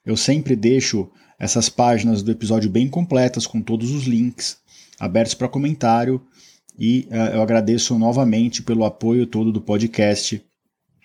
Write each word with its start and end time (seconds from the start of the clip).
Eu 0.05 0.17
sempre 0.17 0.57
deixo 0.57 1.11
essas 1.39 1.69
páginas 1.69 2.23
do 2.23 2.31
episódio 2.31 2.71
bem 2.71 2.89
completas, 2.89 3.47
com 3.47 3.61
todos 3.61 3.91
os 3.91 4.05
links 4.05 4.59
abertos 4.99 5.35
para 5.35 5.49
comentário. 5.49 6.23
E 6.79 7.07
uh, 7.11 7.35
eu 7.35 7.43
agradeço 7.43 7.99
novamente 7.99 8.63
pelo 8.63 8.85
apoio 8.85 9.27
todo 9.27 9.53
do 9.53 9.61
podcast 9.61 10.43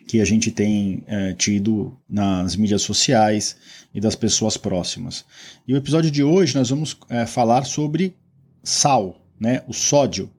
que 0.07 0.20
a 0.20 0.25
gente 0.25 0.51
tem 0.51 1.03
uh, 1.07 1.34
tido 1.35 1.98
nas 2.09 2.55
mídias 2.55 2.81
sociais 2.81 3.55
e 3.93 4.01
das 4.01 4.15
pessoas 4.15 4.57
próximas. 4.57 5.23
E 5.67 5.73
o 5.73 5.77
episódio 5.77 6.11
de 6.11 6.23
hoje 6.23 6.55
nós 6.55 6.70
vamos 6.70 6.93
uh, 6.93 7.27
falar 7.27 7.65
sobre 7.65 8.15
sal, 8.63 9.21
né, 9.39 9.63
o 9.67 9.73
sódio. 9.73 10.29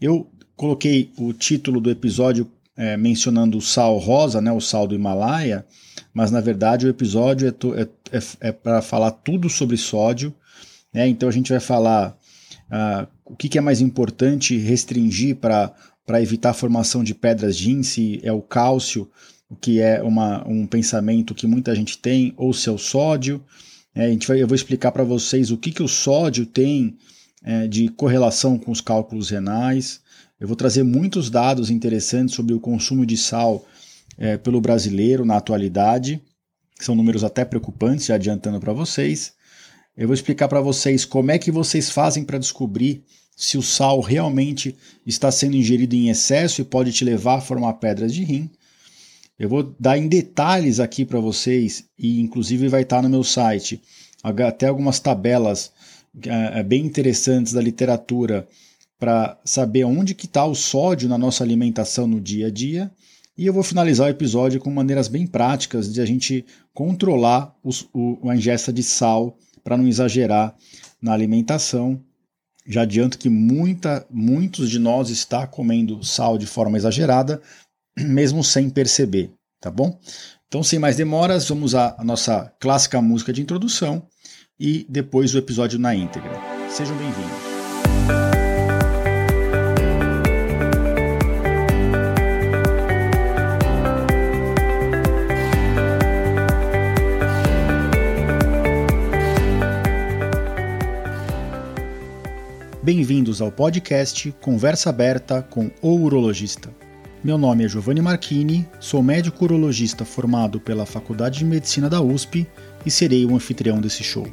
Eu 0.00 0.30
coloquei 0.56 1.12
o 1.16 1.32
título 1.32 1.80
do 1.80 1.90
episódio 1.90 2.50
é, 2.76 2.96
mencionando 2.96 3.58
o 3.58 3.62
sal 3.62 3.98
rosa, 3.98 4.40
né, 4.40 4.50
o 4.52 4.60
sal 4.60 4.86
do 4.86 4.94
Himalaia, 4.94 5.66
mas 6.12 6.30
na 6.30 6.40
verdade 6.40 6.86
o 6.86 6.90
episódio 6.90 7.48
é, 7.48 7.80
é, 7.80 7.88
é, 8.16 8.48
é 8.48 8.52
para 8.52 8.82
falar 8.82 9.10
tudo 9.10 9.48
sobre 9.48 9.76
sódio. 9.76 10.34
Né, 10.92 11.08
então 11.08 11.28
a 11.28 11.32
gente 11.32 11.50
vai 11.50 11.60
falar 11.60 12.16
uh, 12.70 13.06
o 13.24 13.36
que, 13.36 13.48
que, 13.48 13.58
é 13.58 13.60
mais 13.60 13.80
importante 13.80 14.56
restringir 14.56 15.36
para 15.36 15.72
evitar 16.20 16.50
a 16.50 16.54
formação 16.54 17.02
de 17.02 17.14
pedras 17.14 17.56
de 17.56 17.70
índice, 17.70 18.20
é 18.22 18.32
o 18.32 18.42
cálcio, 18.42 19.10
o 19.48 19.56
que 19.56 19.80
é 19.80 20.02
uma, 20.02 20.46
um 20.48 20.66
pensamento 20.66 21.34
que 21.34 21.46
muita 21.46 21.74
gente 21.74 21.98
tem, 21.98 22.32
ou 22.36 22.52
se 22.52 22.68
é 22.68 22.72
o 22.72 22.78
sódio. 22.78 23.42
É, 23.94 24.06
a 24.06 24.08
gente 24.08 24.26
vai, 24.26 24.42
eu 24.42 24.46
vou 24.46 24.54
explicar 24.54 24.92
para 24.92 25.04
vocês 25.04 25.50
o 25.50 25.58
que, 25.58 25.70
que 25.70 25.82
o 25.82 25.88
sódio 25.88 26.46
tem 26.46 26.96
é, 27.44 27.66
de 27.66 27.88
correlação 27.88 28.58
com 28.58 28.70
os 28.70 28.80
cálculos 28.80 29.30
renais. 29.30 30.00
Eu 30.38 30.46
vou 30.46 30.56
trazer 30.56 30.82
muitos 30.82 31.30
dados 31.30 31.70
interessantes 31.70 32.34
sobre 32.34 32.54
o 32.54 32.60
consumo 32.60 33.06
de 33.06 33.16
sal 33.16 33.64
é, 34.18 34.36
pelo 34.36 34.60
brasileiro 34.60 35.24
na 35.24 35.36
atualidade. 35.36 36.22
São 36.80 36.94
números 36.94 37.22
até 37.22 37.44
preocupantes, 37.44 38.06
já 38.06 38.16
adiantando 38.16 38.58
para 38.58 38.72
vocês. 38.72 39.34
Eu 39.96 40.08
vou 40.08 40.14
explicar 40.14 40.48
para 40.48 40.60
vocês 40.60 41.04
como 41.04 41.30
é 41.30 41.38
que 41.38 41.50
vocês 41.50 41.90
fazem 41.90 42.24
para 42.24 42.38
descobrir 42.38 43.04
se 43.36 43.58
o 43.58 43.62
sal 43.62 44.00
realmente 44.00 44.76
está 45.06 45.30
sendo 45.30 45.56
ingerido 45.56 45.94
em 45.94 46.08
excesso 46.08 46.60
e 46.60 46.64
pode 46.64 46.92
te 46.92 47.04
levar 47.04 47.38
a 47.38 47.40
formar 47.40 47.74
pedras 47.74 48.12
de 48.12 48.24
rim. 48.24 48.50
Eu 49.38 49.48
vou 49.48 49.74
dar 49.78 49.98
em 49.98 50.08
detalhes 50.08 50.78
aqui 50.78 51.04
para 51.04 51.18
vocês 51.18 51.84
e 51.98 52.20
inclusive 52.20 52.68
vai 52.68 52.82
estar 52.82 53.02
no 53.02 53.08
meu 53.08 53.24
site 53.24 53.82
até 54.22 54.68
algumas 54.68 55.00
tabelas 55.00 55.72
é, 56.26 56.62
bem 56.62 56.84
interessantes 56.84 57.52
da 57.52 57.60
literatura 57.60 58.46
para 58.98 59.38
saber 59.44 59.84
onde 59.84 60.14
que 60.14 60.26
está 60.26 60.44
o 60.44 60.54
sódio 60.54 61.08
na 61.08 61.18
nossa 61.18 61.42
alimentação 61.42 62.06
no 62.06 62.20
dia 62.20 62.46
a 62.48 62.50
dia. 62.50 62.90
E 63.36 63.46
eu 63.46 63.52
vou 63.52 63.62
finalizar 63.62 64.06
o 64.06 64.10
episódio 64.10 64.60
com 64.60 64.70
maneiras 64.70 65.08
bem 65.08 65.26
práticas 65.26 65.92
de 65.92 66.00
a 66.00 66.04
gente 66.04 66.44
controlar 66.74 67.54
os, 67.64 67.88
o, 67.92 68.28
a 68.28 68.36
ingesta 68.36 68.72
de 68.72 68.82
sal 68.82 69.36
para 69.64 69.76
não 69.76 69.88
exagerar 69.88 70.54
na 71.00 71.12
alimentação. 71.12 72.00
Já 72.66 72.82
adianto 72.82 73.18
que 73.18 73.28
muita, 73.28 74.06
muitos 74.08 74.70
de 74.70 74.78
nós 74.78 75.10
está 75.10 75.46
comendo 75.46 76.04
sal 76.04 76.38
de 76.38 76.46
forma 76.46 76.76
exagerada, 76.76 77.40
mesmo 77.98 78.44
sem 78.44 78.70
perceber, 78.70 79.32
tá 79.60 79.70
bom? 79.70 79.98
Então, 80.46 80.62
sem 80.62 80.78
mais 80.78 80.96
demoras, 80.96 81.48
vamos 81.48 81.74
à 81.74 81.96
nossa 82.04 82.54
clássica 82.60 83.00
música 83.00 83.32
de 83.32 83.40
introdução 83.40 84.06
e 84.62 84.86
depois 84.88 85.34
o 85.34 85.38
episódio 85.38 85.76
na 85.76 85.92
íntegra. 85.92 86.30
Sejam 86.68 86.96
bem-vindos. 86.96 87.52
Bem-vindos 102.80 103.40
ao 103.40 103.50
podcast 103.50 104.32
Conversa 104.40 104.90
Aberta 104.90 105.42
com 105.42 105.72
o 105.80 105.96
Urologista. 105.96 106.70
Meu 107.24 107.36
nome 107.36 107.64
é 107.64 107.68
Giovanni 107.68 108.00
Marchini, 108.00 108.68
sou 108.78 109.02
médico 109.02 109.44
urologista 109.44 110.04
formado 110.04 110.60
pela 110.60 110.86
Faculdade 110.86 111.40
de 111.40 111.44
Medicina 111.44 111.88
da 111.88 112.00
USP 112.00 112.46
e 112.86 112.90
serei 112.90 113.24
o 113.24 113.34
anfitrião 113.34 113.80
desse 113.80 114.04
show. 114.04 114.26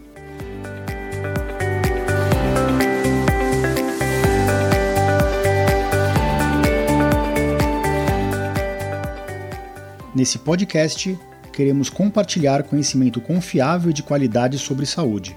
Nesse 10.19 10.37
podcast, 10.37 11.17
queremos 11.53 11.89
compartilhar 11.89 12.63
conhecimento 12.63 13.21
confiável 13.21 13.89
e 13.89 13.93
de 13.93 14.03
qualidade 14.03 14.59
sobre 14.59 14.85
saúde. 14.85 15.33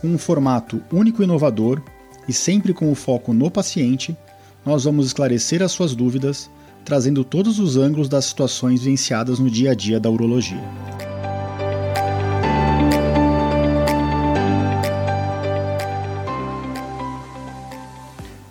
Com 0.00 0.06
um 0.06 0.16
formato 0.16 0.80
único 0.92 1.20
e 1.20 1.24
inovador 1.24 1.82
e 2.28 2.32
sempre 2.32 2.72
com 2.72 2.88
o 2.88 2.94
foco 2.94 3.32
no 3.32 3.50
paciente, 3.50 4.16
nós 4.64 4.84
vamos 4.84 5.06
esclarecer 5.06 5.60
as 5.60 5.72
suas 5.72 5.92
dúvidas, 5.92 6.48
trazendo 6.84 7.24
todos 7.24 7.58
os 7.58 7.76
ângulos 7.76 8.08
das 8.08 8.26
situações 8.26 8.84
vivenciadas 8.84 9.40
no 9.40 9.50
dia 9.50 9.72
a 9.72 9.74
dia 9.74 9.98
da 9.98 10.08
urologia. 10.08 10.62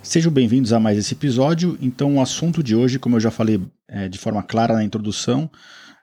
Sejam 0.03 0.33
bem-vindos 0.33 0.73
a 0.73 0.79
mais 0.81 0.97
esse 0.97 1.13
episódio. 1.13 1.77
Então, 1.81 2.17
o 2.17 2.21
assunto 2.21 2.61
de 2.61 2.75
hoje, 2.75 2.99
como 2.99 3.15
eu 3.15 3.21
já 3.21 3.31
falei 3.31 3.57
é, 3.91 4.07
de 4.07 4.17
forma 4.17 4.41
clara 4.41 4.73
na 4.73 4.83
introdução, 4.83 5.51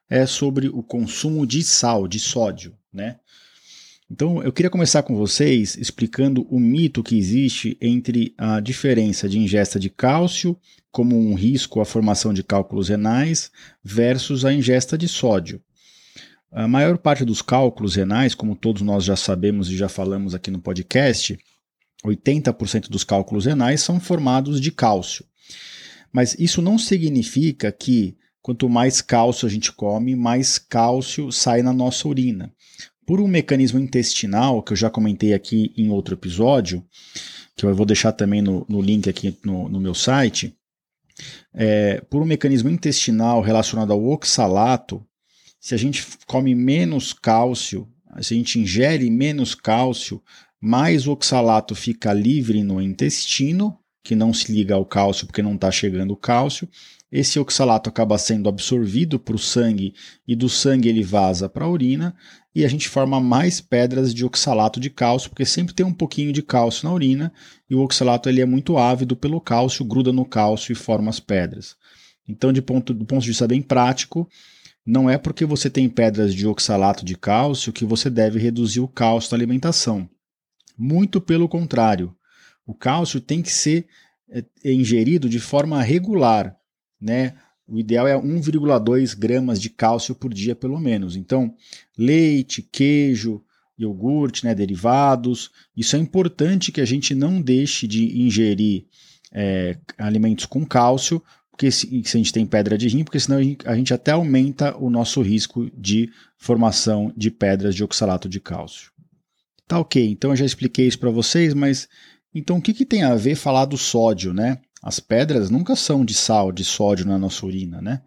é 0.09 0.26
sobre 0.26 0.69
o 0.69 0.82
consumo 0.82 1.47
de 1.47 1.62
sal, 1.62 2.06
de 2.06 2.21
sódio, 2.21 2.76
né? 2.93 3.16
Então, 4.10 4.43
eu 4.43 4.50
queria 4.50 4.71
começar 4.71 5.03
com 5.03 5.15
vocês 5.15 5.76
explicando 5.76 6.47
o 6.48 6.59
mito 6.59 7.03
que 7.03 7.19
existe 7.19 7.77
entre 7.81 8.34
a 8.38 8.59
diferença 8.59 9.28
de 9.28 9.38
ingesta 9.38 9.78
de 9.78 9.91
cálcio 9.91 10.56
como 10.91 11.19
um 11.19 11.34
risco 11.34 11.81
à 11.81 11.84
formação 11.84 12.32
de 12.32 12.43
cálculos 12.43 12.88
renais 12.88 13.50
versus 13.84 14.47
a 14.47 14.53
ingesta 14.53 14.97
de 14.97 15.06
sódio. 15.06 15.60
A 16.50 16.66
maior 16.66 16.97
parte 16.97 17.22
dos 17.22 17.43
cálculos 17.43 17.94
renais, 17.97 18.34
como 18.34 18.56
todos 18.56 18.81
nós 18.81 19.04
já 19.04 19.15
sabemos 19.15 19.69
e 19.69 19.77
já 19.77 19.91
falamos 19.91 20.34
aqui 20.34 20.50
no 20.50 20.59
podcast, 20.59 21.38
80% 22.03 22.88
dos 22.88 23.04
cálculos 23.04 23.44
renais 23.44 23.82
são 23.82 24.00
formados 24.00 24.59
de 24.59 24.72
cálcio. 24.72 25.27
Mas 26.12 26.36
isso 26.38 26.62
não 26.62 26.78
significa 26.78 27.70
que 27.70 28.16
quanto 28.41 28.69
mais 28.69 29.00
cálcio 29.00 29.46
a 29.46 29.50
gente 29.50 29.72
come, 29.72 30.16
mais 30.16 30.58
cálcio 30.58 31.30
sai 31.30 31.62
na 31.62 31.72
nossa 31.72 32.08
urina. 32.08 32.52
Por 33.06 33.20
um 33.20 33.28
mecanismo 33.28 33.78
intestinal, 33.78 34.62
que 34.62 34.72
eu 34.72 34.76
já 34.76 34.91
comentei 34.91 35.32
aqui 35.32 35.72
em 35.76 35.91
outro 35.91 36.14
episódio, 36.14 36.84
que 37.56 37.64
eu 37.64 37.74
vou 37.74 37.86
deixar 37.86 38.12
também 38.12 38.41
no, 38.41 38.64
no 38.68 38.80
link 38.80 39.09
aqui 39.09 39.36
no, 39.44 39.68
no 39.68 39.80
meu 39.80 39.94
site, 39.94 40.54
é, 41.53 42.00
por 42.03 42.22
um 42.22 42.27
mecanismo 42.27 42.71
intestinal 42.71 43.41
relacionado 43.41 43.92
ao 43.92 44.04
oxalato, 44.04 45.04
se 45.60 45.74
a 45.74 45.78
gente 45.78 46.06
come 46.27 46.54
menos 46.54 47.12
cálcio, 47.12 47.88
se 48.21 48.34
a 48.34 48.36
gente 48.36 48.59
ingere 48.59 49.10
menos 49.10 49.54
cálcio, 49.54 50.22
mais 50.60 51.06
oxalato 51.06 51.74
fica 51.74 52.12
livre 52.12 52.62
no 52.62 52.80
intestino, 52.80 53.78
que 54.03 54.15
não 54.15 54.33
se 54.33 54.53
liga 54.53 54.74
ao 54.74 54.84
cálcio 54.84 55.27
porque 55.27 55.42
não 55.42 55.54
está 55.54 55.71
chegando 55.71 56.12
o 56.12 56.16
cálcio. 56.16 56.68
Esse 57.10 57.39
oxalato 57.39 57.89
acaba 57.89 58.18
sendo 58.18 58.48
absorvido 58.48 59.18
para 59.18 59.34
o 59.34 59.39
sangue 59.39 59.95
e 60.27 60.36
do 60.36 60.48
sangue 60.48 60.89
ele 60.89 61.03
vaza 61.03 61.48
para 61.48 61.65
a 61.65 61.68
urina 61.68 62.15
e 62.54 62.65
a 62.65 62.68
gente 62.68 62.89
forma 62.89 63.21
mais 63.21 63.60
pedras 63.60 64.12
de 64.12 64.24
oxalato 64.24 64.78
de 64.80 64.91
cálcio, 64.91 65.30
porque 65.30 65.47
sempre 65.47 65.74
tem 65.74 65.86
um 65.86 65.92
pouquinho 65.92 66.33
de 66.33 66.42
cálcio 66.42 66.89
na 66.89 66.95
urina 66.95 67.33
e 67.68 67.74
o 67.74 67.80
oxalato 67.80 68.28
ele 68.28 68.41
é 68.41 68.47
muito 68.47 68.77
ávido 68.77 69.16
pelo 69.16 69.41
cálcio, 69.41 69.84
gruda 69.84 70.12
no 70.12 70.24
cálcio 70.24 70.72
e 70.72 70.74
forma 70.74 71.09
as 71.09 71.21
pedras. 71.21 71.77
Então, 72.28 72.53
de 72.53 72.60
ponto, 72.60 72.92
do 72.92 73.06
ponto 73.06 73.22
de 73.22 73.28
vista 73.28 73.48
bem 73.48 73.62
prático, 73.62 74.28
não 74.84 75.09
é 75.09 75.16
porque 75.16 75.45
você 75.45 75.71
tem 75.71 75.89
pedras 75.89 76.34
de 76.34 76.47
oxalato 76.47 77.04
de 77.04 77.16
cálcio 77.16 77.72
que 77.72 77.84
você 77.84 78.10
deve 78.10 78.39
reduzir 78.39 78.80
o 78.80 78.89
cálcio 78.89 79.30
da 79.30 79.36
alimentação. 79.36 80.09
Muito 80.77 81.21
pelo 81.21 81.48
contrário. 81.48 82.15
O 82.68 82.74
cálcio 82.74 83.18
tem 83.18 83.41
que 83.41 83.50
ser 83.50 83.86
é, 84.28 84.44
ingerido 84.62 85.26
de 85.26 85.41
forma 85.41 85.82
regular, 85.82 86.54
né? 87.00 87.32
O 87.66 87.78
ideal 87.78 88.06
é 88.06 88.15
1,2 88.15 89.18
gramas 89.18 89.59
de 89.59 89.70
cálcio 89.70 90.15
por 90.15 90.32
dia, 90.34 90.54
pelo 90.54 90.78
menos. 90.78 91.16
Então, 91.16 91.54
leite, 91.97 92.60
queijo, 92.60 93.42
iogurte, 93.78 94.44
né, 94.44 94.54
derivados. 94.54 95.50
Isso 95.74 95.97
é 95.97 95.98
importante 95.98 96.70
que 96.70 96.82
a 96.82 96.84
gente 96.84 97.15
não 97.15 97.41
deixe 97.41 97.86
de 97.86 98.20
ingerir 98.20 98.84
é, 99.32 99.78
alimentos 99.97 100.44
com 100.44 100.66
cálcio, 100.66 101.22
porque 101.50 101.71
se, 101.71 101.86
se, 102.04 102.16
a 102.16 102.18
gente 102.18 102.32
tem 102.34 102.44
pedra 102.44 102.76
de 102.76 102.86
rim, 102.88 103.03
porque 103.03 103.21
senão 103.21 103.38
a 103.38 103.42
gente, 103.42 103.66
a 103.66 103.74
gente 103.74 103.94
até 103.94 104.12
aumenta 104.12 104.76
o 104.76 104.91
nosso 104.91 105.22
risco 105.22 105.71
de 105.74 106.10
formação 106.36 107.12
de 107.16 107.30
pedras 107.30 107.74
de 107.74 107.82
oxalato 107.82 108.28
de 108.28 108.41
cálcio. 108.41 108.92
Tá 109.66 109.78
ok, 109.78 110.09
então 110.09 110.30
eu 110.30 110.36
já 110.36 110.47
expliquei 110.47 110.86
isso 110.86 110.98
para 110.98 111.10
vocês, 111.10 111.53
mas 111.53 111.86
então 112.34 112.59
o 112.59 112.63
que, 112.63 112.75
que 112.75 112.84
tem 112.84 113.03
a 113.03 113.15
ver 113.15 113.34
falar 113.34 113.65
do 113.65 113.78
sódio, 113.78 114.33
né? 114.33 114.59
As 114.83 115.01
pedras 115.01 115.51
nunca 115.51 115.75
são 115.75 116.04
de 116.04 116.15
sal, 116.15 116.53
de 116.53 116.65
sódio 116.65 117.07
na 117.07 117.19
nossa 117.19 117.45
urina, 117.45 117.80
né? 117.80 118.03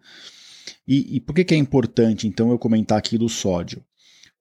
E, 0.86 1.16
e 1.16 1.20
por 1.20 1.34
que, 1.34 1.44
que 1.44 1.54
é 1.54 1.56
importante, 1.56 2.26
então, 2.26 2.50
eu 2.50 2.58
comentar 2.58 2.98
aqui 2.98 3.16
do 3.18 3.28
sódio? 3.28 3.84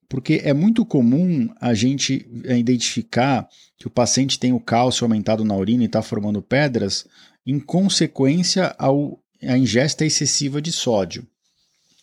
Porque 0.09 0.41
é 0.43 0.53
muito 0.53 0.85
comum 0.85 1.49
a 1.59 1.73
gente 1.73 2.27
eh, 2.43 2.57
identificar 2.57 3.47
que 3.77 3.87
o 3.87 3.91
paciente 3.91 4.37
tem 4.37 4.51
o 4.51 4.59
cálcio 4.59 5.05
aumentado 5.05 5.45
na 5.45 5.55
urina 5.55 5.83
e 5.83 5.85
está 5.85 6.01
formando 6.01 6.41
pedras 6.41 7.07
em 7.45 7.59
consequência 7.59 8.75
à 8.77 9.57
ingesta 9.57 10.05
excessiva 10.05 10.61
de 10.61 10.71
sódio. 10.71 11.25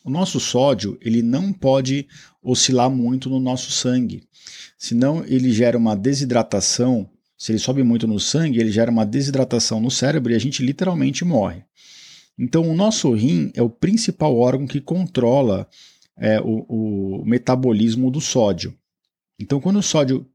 O 0.05 0.11
nosso 0.11 0.41
sódio 0.41 0.97
ele 1.03 1.23
não 1.23 1.53
pode 1.53 2.09
oscilar 2.43 2.91
muito 2.91 3.29
no 3.29 3.39
nosso 3.39 3.71
sangue, 3.71 4.27
senão 4.79 5.23
ele 5.27 5.53
gera 5.53 5.77
uma 5.77 5.95
desidratação 5.95 7.09
se 7.39 7.53
ele 7.53 7.61
sobe 7.61 7.85
muito 7.85 8.09
no 8.09 8.19
sangue, 8.19 8.59
ele 8.59 8.73
gera 8.73 8.91
uma 8.91 9.07
desidratação 9.07 9.81
no 9.81 9.93
cérebro 9.93 10.33
e 10.33 10.35
a 10.35 10.41
gente 10.41 10.61
literalmente 10.61 11.25
morre. 11.25 11.63
Então, 12.37 12.69
o 12.69 12.75
nosso 12.75 13.13
rim 13.13 13.53
é 13.55 13.63
o 13.63 13.71
principal 13.71 14.37
órgão 14.37 14.67
que 14.67 14.81
controla 14.81 15.69
é, 16.17 16.41
o, 16.41 17.21
o 17.21 17.25
metabolismo 17.25 18.11
do 18.11 18.21
sódio. 18.21 18.77
Então, 19.39 19.61
quando 19.61 19.79
o 19.79 19.83
sódio 19.83 20.29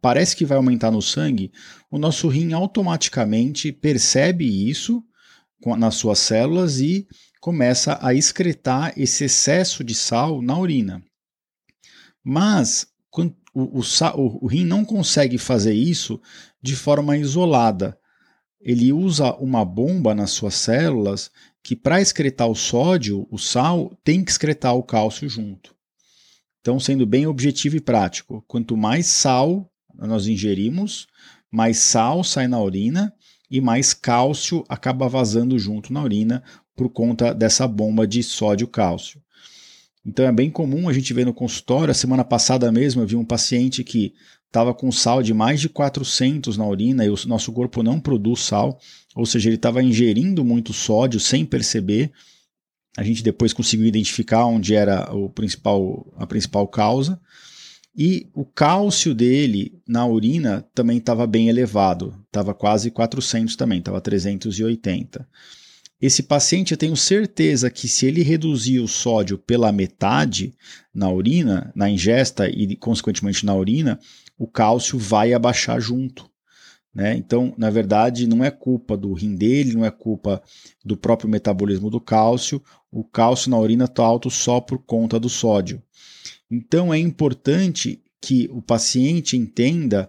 parece 0.00 0.34
que 0.34 0.44
vai 0.44 0.56
aumentar 0.56 0.90
no 0.90 1.00
sangue, 1.00 1.52
o 1.88 1.98
nosso 1.98 2.26
rim 2.26 2.52
automaticamente 2.52 3.70
percebe 3.70 4.44
isso 4.68 5.04
nas 5.78 5.94
suas 5.94 6.18
células 6.18 6.80
e 6.80 7.06
começa 7.40 7.98
a 8.02 8.12
excretar 8.12 8.92
esse 8.96 9.24
excesso 9.24 9.84
de 9.84 9.94
sal 9.94 10.42
na 10.42 10.58
urina. 10.58 11.02
Mas 12.24 12.86
o, 13.58 13.80
o, 13.80 14.44
o, 14.44 14.46
rim 14.46 14.64
não 14.64 14.84
consegue 14.84 15.36
fazer 15.36 15.74
isso 15.74 16.20
de 16.62 16.76
forma 16.76 17.16
isolada. 17.16 17.98
Ele 18.60 18.92
usa 18.92 19.34
uma 19.34 19.64
bomba 19.64 20.14
nas 20.14 20.30
suas 20.30 20.54
células 20.54 21.30
que, 21.62 21.74
para 21.74 22.00
excretar 22.00 22.48
o 22.48 22.54
sódio, 22.54 23.26
o 23.30 23.38
sal, 23.38 23.92
tem 24.04 24.22
que 24.22 24.30
excretar 24.30 24.74
o 24.74 24.82
cálcio 24.82 25.28
junto. 25.28 25.74
Então, 26.60 26.78
sendo 26.78 27.06
bem 27.06 27.26
objetivo 27.26 27.76
e 27.76 27.80
prático, 27.80 28.44
quanto 28.46 28.76
mais 28.76 29.06
sal 29.06 29.68
nós 29.94 30.28
ingerimos, 30.28 31.08
mais 31.50 31.78
sal 31.78 32.22
sai 32.22 32.46
na 32.46 32.60
urina 32.60 33.12
e 33.50 33.60
mais 33.60 33.92
cálcio 33.92 34.64
acaba 34.68 35.08
vazando 35.08 35.58
junto 35.58 35.92
na 35.92 36.02
urina 36.02 36.44
por 36.76 36.90
conta 36.90 37.34
dessa 37.34 37.66
bomba 37.66 38.06
de 38.06 38.22
sódio-cálcio. 38.22 39.20
Então 40.08 40.24
é 40.24 40.32
bem 40.32 40.48
comum 40.48 40.88
a 40.88 40.92
gente 40.94 41.12
ver 41.12 41.26
no 41.26 41.34
consultório. 41.34 41.90
A 41.90 41.94
semana 41.94 42.24
passada 42.24 42.72
mesmo 42.72 43.02
eu 43.02 43.06
vi 43.06 43.14
um 43.14 43.26
paciente 43.26 43.84
que 43.84 44.14
estava 44.46 44.72
com 44.72 44.90
sal 44.90 45.22
de 45.22 45.34
mais 45.34 45.60
de 45.60 45.68
400 45.68 46.56
na 46.56 46.66
urina 46.66 47.04
e 47.04 47.10
o 47.10 47.16
nosso 47.26 47.52
corpo 47.52 47.82
não 47.82 48.00
produz 48.00 48.40
sal, 48.40 48.80
ou 49.14 49.26
seja, 49.26 49.50
ele 49.50 49.56
estava 49.56 49.82
ingerindo 49.82 50.42
muito 50.42 50.72
sódio 50.72 51.20
sem 51.20 51.44
perceber. 51.44 52.10
A 52.96 53.02
gente 53.02 53.22
depois 53.22 53.52
conseguiu 53.52 53.84
identificar 53.84 54.46
onde 54.46 54.74
era 54.74 55.14
o 55.14 55.28
principal, 55.28 56.10
a 56.16 56.26
principal 56.26 56.66
causa. 56.66 57.20
E 57.94 58.30
o 58.32 58.46
cálcio 58.46 59.14
dele 59.14 59.78
na 59.86 60.06
urina 60.06 60.64
também 60.74 60.96
estava 60.96 61.26
bem 61.26 61.50
elevado, 61.50 62.14
estava 62.24 62.54
quase 62.54 62.90
400 62.90 63.56
também, 63.56 63.80
estava 63.80 64.00
380. 64.00 65.28
Esse 66.00 66.22
paciente, 66.22 66.70
eu 66.70 66.78
tenho 66.78 66.96
certeza 66.96 67.68
que 67.68 67.88
se 67.88 68.06
ele 68.06 68.22
reduzir 68.22 68.78
o 68.78 68.86
sódio 68.86 69.36
pela 69.36 69.72
metade 69.72 70.54
na 70.94 71.10
urina, 71.10 71.72
na 71.74 71.90
ingesta 71.90 72.48
e 72.48 72.76
consequentemente 72.76 73.44
na 73.44 73.52
urina, 73.56 73.98
o 74.38 74.46
cálcio 74.46 74.96
vai 74.96 75.32
abaixar 75.32 75.80
junto. 75.80 76.30
Né? 76.94 77.16
Então, 77.16 77.52
na 77.58 77.68
verdade, 77.68 78.28
não 78.28 78.44
é 78.44 78.50
culpa 78.50 78.96
do 78.96 79.12
rim 79.12 79.34
dele, 79.34 79.74
não 79.74 79.84
é 79.84 79.90
culpa 79.90 80.40
do 80.84 80.96
próprio 80.96 81.28
metabolismo 81.28 81.90
do 81.90 82.00
cálcio. 82.00 82.62
O 82.92 83.02
cálcio 83.02 83.50
na 83.50 83.58
urina 83.58 83.86
está 83.86 84.04
alto 84.04 84.30
só 84.30 84.60
por 84.60 84.78
conta 84.78 85.18
do 85.18 85.28
sódio. 85.28 85.82
Então, 86.48 86.94
é 86.94 86.98
importante 86.98 88.00
que 88.22 88.48
o 88.52 88.62
paciente 88.62 89.36
entenda 89.36 90.08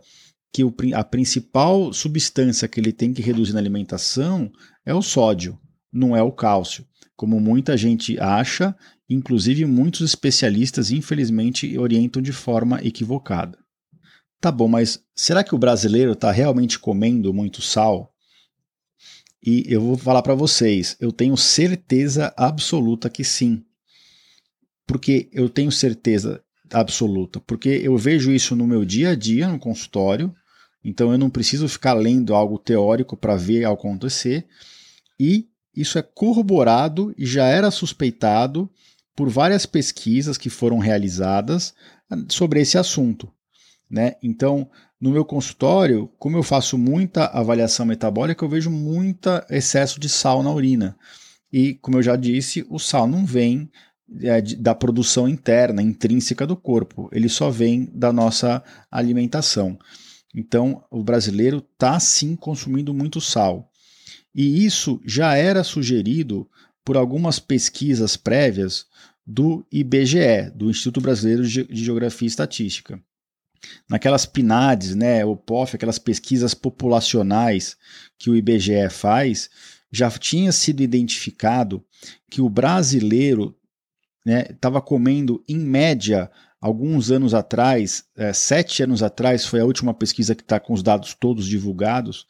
que 0.53 0.63
a 0.94 1.03
principal 1.03 1.92
substância 1.94 2.68
que 2.68 2.80
ele 2.80 2.94
tem 2.94 3.12
que 3.12 3.24
reduzir 3.24 3.53
na 3.53 3.59
alimentação 3.59 4.51
é 4.85 4.94
o 4.94 5.01
sódio 5.01 5.59
não 5.91 6.15
é 6.15 6.21
o 6.21 6.31
cálcio, 6.31 6.86
como 7.15 7.39
muita 7.39 7.75
gente 7.75 8.19
acha, 8.19 8.75
inclusive 9.09 9.65
muitos 9.65 10.01
especialistas, 10.01 10.91
infelizmente, 10.91 11.77
orientam 11.77 12.21
de 12.21 12.31
forma 12.31 12.80
equivocada. 12.83 13.57
Tá 14.39 14.51
bom, 14.51 14.69
mas 14.69 15.03
será 15.13 15.44
que 15.44 15.53
o 15.53 15.57
brasileiro 15.57 16.13
está 16.13 16.31
realmente 16.31 16.80
comendo 16.80 17.33
muito 17.33 17.62
sal? 17.62 18.13
E 19.45 19.65
eu 19.68 19.81
vou 19.81 19.97
falar 19.97 20.21
para 20.21 20.36
vocês, 20.36 20.95
eu 21.00 21.12
tenho 21.12 21.36
certeza 21.36 22.33
absoluta 22.38 23.09
que 23.09 23.24
sim. 23.24 23.63
Porque 24.88 25.30
eu 25.33 25.50
tenho 25.50 25.71
certeza 25.71 26.42
absoluta, 26.71 27.39
porque 27.42 27.69
eu 27.69 27.97
vejo 27.97 28.31
isso 28.31 28.56
no 28.56 28.65
meu 28.65 28.85
dia 28.85 29.09
a 29.09 29.15
dia 29.15 29.47
no 29.47 29.59
consultório, 29.59 30.33
então 30.83 31.12
eu 31.12 31.18
não 31.18 31.30
preciso 31.30 31.68
ficar 31.68 31.94
lendo 31.94 32.33
algo 32.33 32.57
teórico 32.57 33.18
para 33.18 33.35
ver 33.35 33.65
acontecer. 33.65 34.47
E 35.19 35.48
isso 35.75 35.98
é 35.98 36.01
corroborado 36.01 37.13
e 37.18 37.25
já 37.25 37.45
era 37.45 37.71
suspeitado 37.71 38.69
por 39.16 39.30
várias 39.30 39.66
pesquisas 39.66 40.38
que 40.38 40.50
foram 40.50 40.77
realizadas 40.77 41.74
ah, 42.10 42.18
sobre 42.30 42.62
esse 42.62 42.77
assunto. 42.77 43.31
Né? 43.89 44.16
Então, 44.21 44.69
no 45.00 45.12
meu 45.12 45.25
consultório, 45.25 46.10
como 46.19 46.38
eu 46.38 46.44
faço 46.44 46.77
muita 46.77 47.25
avaliação 47.25 47.86
metabólica, 47.86 48.44
eu 48.44 48.50
vejo 48.50 48.69
muito 48.69 49.30
excesso 49.50 49.99
de 49.99 50.09
sal 50.09 50.44
na 50.44 50.52
urina. 50.52 50.97
E, 51.52 51.73
como 51.76 51.97
eu 51.97 52.04
já 52.04 52.16
disse, 52.16 52.66
o 52.69 52.78
sal 52.78 53.07
não 53.07 53.26
vem 53.26 53.69
é, 54.21 54.42
da 54.42 54.76
produção 54.76 55.28
interna, 55.28 55.81
intrínseca 55.81 56.45
do 56.45 56.56
corpo, 56.56 57.09
ele 57.11 57.30
só 57.30 57.49
vem 57.49 57.90
da 57.94 58.11
nossa 58.11 58.64
alimentação. 58.92 59.78
Então, 60.33 60.83
o 60.92 61.04
brasileiro 61.04 61.57
está 61.57 61.99
sim 61.99 62.35
consumindo 62.35 62.94
muito 62.94 63.19
sal. 63.19 63.69
E 64.41 64.65
isso 64.65 65.01
já 65.05 65.35
era 65.35 65.65
sugerido 65.65 66.49
por 66.85 66.95
algumas 66.95 67.39
pesquisas 67.39 68.15
prévias 68.15 68.85
do 69.27 69.67
IBGE, 69.69 70.49
do 70.55 70.69
Instituto 70.69 71.01
Brasileiro 71.01 71.45
de 71.45 71.67
Geografia 71.71 72.25
e 72.25 72.29
Estatística. 72.29 73.03
Naquelas 73.89 74.25
PNADs, 74.25 74.95
né, 74.95 75.25
o 75.25 75.35
POF, 75.35 75.75
aquelas 75.75 75.99
pesquisas 75.99 76.53
populacionais 76.53 77.75
que 78.17 78.29
o 78.29 78.35
IBGE 78.37 78.89
faz, 78.89 79.49
já 79.91 80.09
tinha 80.09 80.53
sido 80.53 80.81
identificado 80.81 81.83
que 82.31 82.41
o 82.41 82.47
brasileiro 82.47 83.53
estava 84.25 84.79
né, 84.79 84.85
comendo, 84.85 85.43
em 85.49 85.59
média, 85.59 86.31
alguns 86.61 87.11
anos 87.11 87.33
atrás, 87.33 88.05
é, 88.15 88.31
sete 88.31 88.83
anos 88.83 89.03
atrás, 89.03 89.45
foi 89.45 89.59
a 89.59 89.65
última 89.65 89.93
pesquisa 89.93 90.33
que 90.33 90.43
está 90.43 90.61
com 90.61 90.71
os 90.71 90.81
dados 90.81 91.13
todos 91.13 91.45
divulgados, 91.45 92.25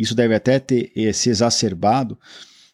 isso 0.00 0.14
deve 0.14 0.34
até 0.34 0.58
ter 0.58 0.90
eh, 0.96 1.12
se 1.12 1.28
exacerbado, 1.28 2.18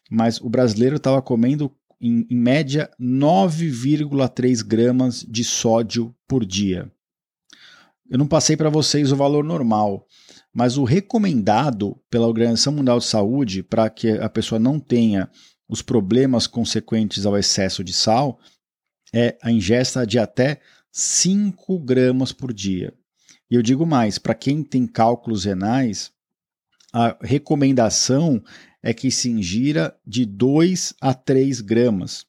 mas 0.09 0.39
o 0.39 0.49
brasileiro 0.49 0.95
estava 0.95 1.21
comendo 1.21 1.71
em, 1.99 2.25
em 2.29 2.37
média 2.37 2.89
9,3 2.99 4.65
gramas 4.65 5.25
de 5.27 5.43
sódio 5.43 6.15
por 6.27 6.45
dia. 6.45 6.91
Eu 8.09 8.17
não 8.17 8.27
passei 8.27 8.55
para 8.55 8.69
vocês 8.69 9.11
o 9.11 9.17
valor 9.17 9.43
normal, 9.43 10.07
mas 10.53 10.77
o 10.77 10.85
recomendado 10.85 11.99
pela 12.09 12.27
Organização 12.27 12.71
Mundial 12.71 12.99
de 12.99 13.05
Saúde 13.05 13.61
para 13.61 13.89
que 13.89 14.11
a 14.11 14.29
pessoa 14.29 14.57
não 14.57 14.79
tenha 14.79 15.29
os 15.67 15.81
problemas 15.81 16.47
consequentes 16.47 17.25
ao 17.25 17.37
excesso 17.37 17.83
de 17.83 17.91
sal 17.91 18.39
é 19.13 19.37
a 19.41 19.51
ingesta 19.51 20.07
de 20.07 20.17
até 20.17 20.61
5 20.91 21.79
gramas 21.79 22.31
por 22.31 22.53
dia. 22.53 22.93
E 23.51 23.55
eu 23.55 23.61
digo 23.61 23.85
mais, 23.85 24.17
para 24.17 24.33
quem 24.33 24.63
tem 24.63 24.87
cálculos 24.87 25.43
renais, 25.43 26.11
a 26.93 27.17
recomendação 27.21 28.43
é 28.81 28.93
que 28.93 29.11
se 29.11 29.29
ingira 29.29 29.95
de 30.05 30.25
2 30.25 30.93
a 31.01 31.13
3 31.13 31.61
gramas. 31.61 32.25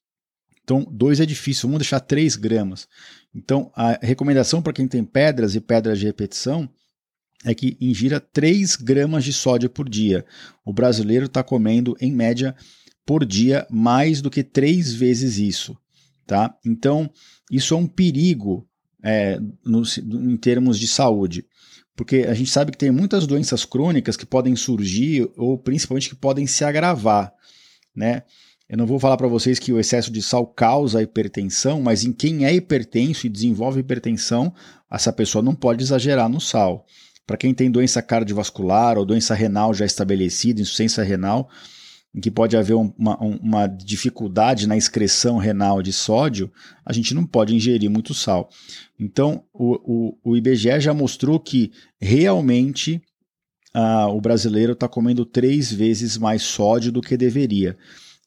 Então, 0.62 0.86
2 0.90 1.20
é 1.20 1.26
difícil, 1.26 1.68
vamos 1.68 1.78
deixar 1.78 2.00
3 2.00 2.36
gramas. 2.36 2.88
Então, 3.34 3.70
a 3.74 3.98
recomendação 4.02 4.60
para 4.60 4.72
quem 4.72 4.88
tem 4.88 5.04
pedras 5.04 5.54
e 5.54 5.60
pedras 5.60 5.98
de 5.98 6.06
repetição 6.06 6.68
é 7.44 7.54
que 7.54 7.76
ingira 7.80 8.20
3 8.20 8.76
gramas 8.76 9.24
de 9.24 9.32
sódio 9.32 9.70
por 9.70 9.88
dia. 9.88 10.24
O 10.64 10.72
brasileiro 10.72 11.26
está 11.26 11.42
comendo, 11.42 11.96
em 12.00 12.12
média, 12.12 12.54
por 13.06 13.24
dia, 13.24 13.66
mais 13.70 14.20
do 14.20 14.30
que 14.30 14.42
três 14.42 14.92
vezes 14.92 15.38
isso. 15.38 15.76
Tá? 16.26 16.54
Então, 16.66 17.10
isso 17.50 17.72
é 17.72 17.76
um 17.76 17.86
perigo 17.86 18.68
é, 19.02 19.38
no, 19.64 19.82
em 20.12 20.36
termos 20.36 20.78
de 20.78 20.86
saúde, 20.86 21.46
porque 21.96 22.26
a 22.28 22.34
gente 22.34 22.50
sabe 22.50 22.72
que 22.72 22.78
tem 22.78 22.90
muitas 22.90 23.26
doenças 23.26 23.64
crônicas 23.64 24.16
que 24.16 24.26
podem 24.26 24.54
surgir 24.54 25.30
ou 25.36 25.58
principalmente 25.58 26.08
que 26.08 26.14
podem 26.14 26.46
se 26.46 26.64
agravar. 26.64 27.32
Né? 27.94 28.22
Eu 28.68 28.76
não 28.76 28.86
vou 28.86 28.98
falar 29.00 29.16
para 29.16 29.26
vocês 29.26 29.58
que 29.58 29.72
o 29.72 29.80
excesso 29.80 30.12
de 30.12 30.22
sal 30.22 30.46
causa 30.46 31.02
hipertensão, 31.02 31.80
mas 31.80 32.04
em 32.04 32.12
quem 32.12 32.44
é 32.44 32.54
hipertenso 32.54 33.26
e 33.26 33.30
desenvolve 33.30 33.80
hipertensão, 33.80 34.54
essa 34.90 35.12
pessoa 35.12 35.42
não 35.42 35.54
pode 35.54 35.82
exagerar 35.82 36.28
no 36.28 36.40
sal. 36.40 36.86
Para 37.26 37.36
quem 37.36 37.52
tem 37.52 37.70
doença 37.70 38.00
cardiovascular 38.00 38.96
ou 38.96 39.04
doença 39.04 39.34
renal 39.34 39.74
já 39.74 39.84
estabelecida, 39.84 40.60
insuficiência 40.60 41.02
renal, 41.02 41.48
em 42.18 42.20
que 42.20 42.32
pode 42.32 42.56
haver 42.56 42.74
uma, 42.74 43.16
uma, 43.16 43.66
dificuldade 43.68 44.66
na 44.66 44.76
excreção 44.76 45.38
renal 45.38 45.80
de 45.80 45.92
sódio, 45.92 46.50
a 46.84 46.92
gente 46.92 47.14
não 47.14 47.24
pode 47.24 47.54
ingerir 47.54 47.88
muito 47.88 48.12
sal. 48.12 48.50
Então, 48.98 49.44
o, 49.54 50.16
o, 50.24 50.32
o 50.32 50.36
IBGE 50.36 50.80
já 50.80 50.92
mostrou 50.92 51.38
que 51.38 51.70
realmente 52.00 53.00
ah, 53.72 54.08
o 54.08 54.20
brasileiro 54.20 54.72
está 54.72 54.88
comendo 54.88 55.24
três 55.24 55.72
vezes 55.72 56.18
mais 56.18 56.42
sódio 56.42 56.90
do 56.90 57.00
que 57.00 57.16
deveria. 57.16 57.78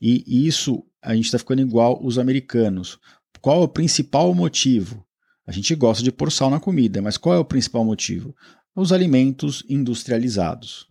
E 0.02 0.48
isso 0.48 0.82
a 1.02 1.14
gente 1.14 1.26
está 1.26 1.38
ficando 1.38 1.62
igual 1.62 2.00
os 2.02 2.18
americanos. 2.18 2.98
Qual 3.42 3.60
é 3.60 3.66
o 3.66 3.68
principal 3.68 4.34
motivo? 4.34 5.06
A 5.46 5.52
gente 5.52 5.76
gosta 5.76 6.02
de 6.02 6.14
pôr 6.14 6.32
sal 6.32 6.50
na 6.50 6.62
comida, 6.62 7.02
mas 7.02 7.18
qual 7.18 7.36
é 7.36 7.40
o 7.40 7.46
principal 7.46 7.84
motivo? 7.84 8.34
os 8.76 8.92
alimentos 8.92 9.64
industrializados. 9.68 10.88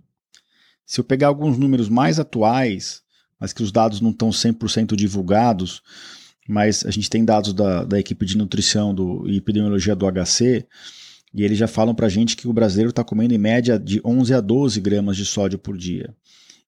Se 0.91 0.99
eu 0.99 1.05
pegar 1.05 1.29
alguns 1.29 1.57
números 1.57 1.89
mais 1.89 2.19
atuais, 2.19 3.03
mas 3.39 3.53
que 3.53 3.63
os 3.63 3.71
dados 3.71 4.01
não 4.01 4.11
estão 4.11 4.31
100% 4.31 4.97
divulgados, 4.97 5.83
mas 6.49 6.85
a 6.85 6.91
gente 6.91 7.09
tem 7.09 7.25
dados 7.25 7.55
da, 7.55 7.85
da 7.85 8.01
equipe 8.01 8.27
de 8.27 8.37
nutrição 8.37 8.93
do, 8.93 9.25
e 9.29 9.37
epidemiologia 9.37 9.95
do 9.95 10.05
HC, 10.05 10.67
e 11.33 11.45
eles 11.45 11.57
já 11.57 11.69
falam 11.69 11.95
para 11.95 12.07
a 12.07 12.11
gente 12.11 12.37
que 12.37 12.49
o 12.49 12.53
brasileiro 12.53 12.91
está 12.91 13.05
comendo 13.05 13.33
em 13.33 13.39
média 13.39 13.79
de 13.79 14.01
11 14.05 14.35
a 14.35 14.41
12 14.41 14.81
gramas 14.81 15.17
de 15.17 15.25
sódio 15.25 15.61
por 15.61 15.79
dia. 15.79 16.13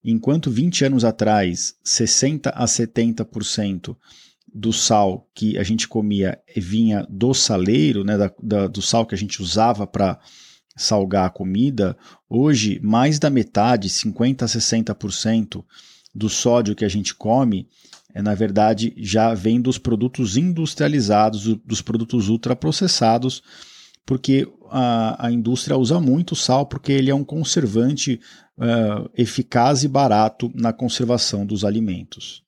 Enquanto 0.04 0.52
20 0.52 0.84
anos 0.84 1.04
atrás, 1.04 1.74
60 1.82 2.50
a 2.50 2.64
70% 2.64 3.96
do 4.54 4.72
sal 4.72 5.28
que 5.34 5.58
a 5.58 5.64
gente 5.64 5.88
comia 5.88 6.38
vinha 6.56 7.04
do 7.10 7.34
saleiro, 7.34 8.04
né, 8.04 8.16
da, 8.16 8.32
da, 8.40 8.66
do 8.68 8.80
sal 8.80 9.04
que 9.04 9.16
a 9.16 9.18
gente 9.18 9.42
usava 9.42 9.84
para 9.84 10.20
salgar 10.82 11.26
a 11.26 11.30
comida, 11.30 11.96
hoje 12.28 12.80
mais 12.82 13.18
da 13.18 13.30
metade, 13.30 13.88
50 13.88 14.44
a 14.44 14.48
60% 14.48 15.64
do 16.14 16.28
sódio 16.28 16.74
que 16.74 16.84
a 16.84 16.88
gente 16.88 17.14
come, 17.14 17.68
é, 18.14 18.20
na 18.20 18.34
verdade, 18.34 18.92
já 18.98 19.32
vem 19.32 19.60
dos 19.60 19.78
produtos 19.78 20.36
industrializados, 20.36 21.44
dos 21.64 21.80
produtos 21.80 22.28
ultraprocessados, 22.28 23.42
porque 24.04 24.46
a, 24.70 25.26
a 25.26 25.32
indústria 25.32 25.76
usa 25.76 26.00
muito 26.00 26.34
sal, 26.34 26.66
porque 26.66 26.92
ele 26.92 27.10
é 27.10 27.14
um 27.14 27.24
conservante 27.24 28.20
uh, 28.58 29.08
eficaz 29.16 29.84
e 29.84 29.88
barato 29.88 30.50
na 30.54 30.72
conservação 30.72 31.46
dos 31.46 31.64
alimentos. 31.64 32.42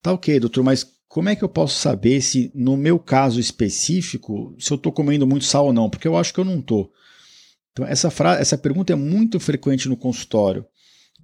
Tá 0.00 0.12
ok, 0.12 0.38
doutor, 0.38 0.62
mas 0.62 0.86
como 1.08 1.28
é 1.28 1.36
que 1.36 1.44
eu 1.44 1.48
posso 1.48 1.78
saber 1.78 2.20
se, 2.20 2.50
no 2.54 2.76
meu 2.76 2.98
caso 2.98 3.38
específico, 3.38 4.54
se 4.58 4.72
eu 4.72 4.76
estou 4.76 4.92
comendo 4.92 5.26
muito 5.26 5.44
sal 5.44 5.66
ou 5.66 5.72
não? 5.72 5.88
Porque 5.88 6.08
eu 6.08 6.16
acho 6.16 6.32
que 6.32 6.40
eu 6.40 6.44
não 6.44 6.58
estou. 6.58 6.90
Então, 7.72 7.86
essa, 7.86 8.10
frase, 8.10 8.40
essa 8.40 8.58
pergunta 8.58 8.92
é 8.92 8.96
muito 8.96 9.38
frequente 9.40 9.88
no 9.88 9.96
consultório. 9.96 10.64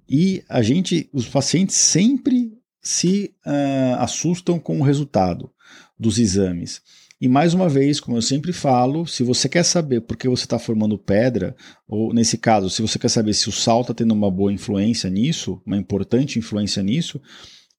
E 0.09 0.43
a 0.49 0.61
gente, 0.61 1.09
os 1.13 1.27
pacientes 1.27 1.75
sempre 1.75 2.51
se 2.81 3.33
uh, 3.45 3.95
assustam 3.99 4.59
com 4.59 4.79
o 4.79 4.83
resultado 4.83 5.49
dos 5.97 6.17
exames. 6.17 6.81
E 7.21 7.27
mais 7.27 7.53
uma 7.53 7.69
vez, 7.69 7.99
como 7.99 8.17
eu 8.17 8.21
sempre 8.21 8.51
falo, 8.51 9.05
se 9.05 9.23
você 9.23 9.47
quer 9.47 9.63
saber 9.63 10.01
por 10.01 10.17
que 10.17 10.27
você 10.27 10.43
está 10.43 10.57
formando 10.57 10.97
pedra, 10.97 11.55
ou 11.87 12.11
nesse 12.11 12.35
caso, 12.35 12.67
se 12.67 12.81
você 12.81 12.97
quer 12.97 13.09
saber 13.09 13.33
se 13.35 13.47
o 13.47 13.51
sal 13.51 13.81
está 13.81 13.93
tendo 13.93 14.11
uma 14.11 14.31
boa 14.31 14.51
influência 14.51 15.07
nisso, 15.07 15.61
uma 15.63 15.77
importante 15.77 16.39
influência 16.39 16.81
nisso, 16.81 17.21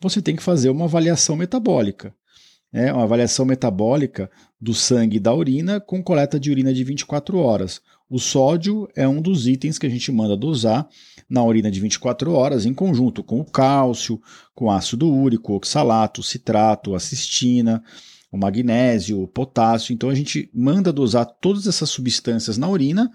você 0.02 0.22
tem 0.22 0.36
que 0.36 0.42
fazer 0.42 0.70
uma 0.70 0.84
avaliação 0.84 1.36
metabólica. 1.36 2.14
Né? 2.72 2.92
Uma 2.92 3.04
avaliação 3.04 3.44
metabólica 3.44 4.30
do 4.60 4.72
sangue 4.72 5.18
e 5.18 5.20
da 5.20 5.34
urina 5.34 5.80
com 5.80 6.02
coleta 6.02 6.40
de 6.40 6.50
urina 6.50 6.72
de 6.72 6.82
24 6.82 7.38
horas. 7.38 7.80
O 8.08 8.18
sódio 8.18 8.88
é 8.94 9.06
um 9.06 9.20
dos 9.22 9.46
itens 9.46 9.78
que 9.78 9.86
a 9.86 9.90
gente 9.90 10.10
manda 10.12 10.36
dosar 10.36 10.88
na 11.28 11.42
urina 11.42 11.70
de 11.70 11.80
24 11.80 12.32
horas, 12.32 12.66
em 12.66 12.74
conjunto 12.74 13.22
com 13.24 13.40
o 13.40 13.44
cálcio, 13.44 14.20
com 14.54 14.70
ácido 14.70 15.10
úrico, 15.10 15.54
oxalato, 15.54 16.22
citrato, 16.22 16.94
a 16.94 17.00
cistina, 17.00 17.82
o 18.30 18.36
magnésio, 18.36 19.22
o 19.22 19.28
potássio. 19.28 19.92
Então 19.92 20.10
a 20.10 20.14
gente 20.14 20.50
manda 20.52 20.92
dosar 20.92 21.24
todas 21.24 21.66
essas 21.66 21.90
substâncias 21.90 22.58
na 22.58 22.68
urina 22.68 23.10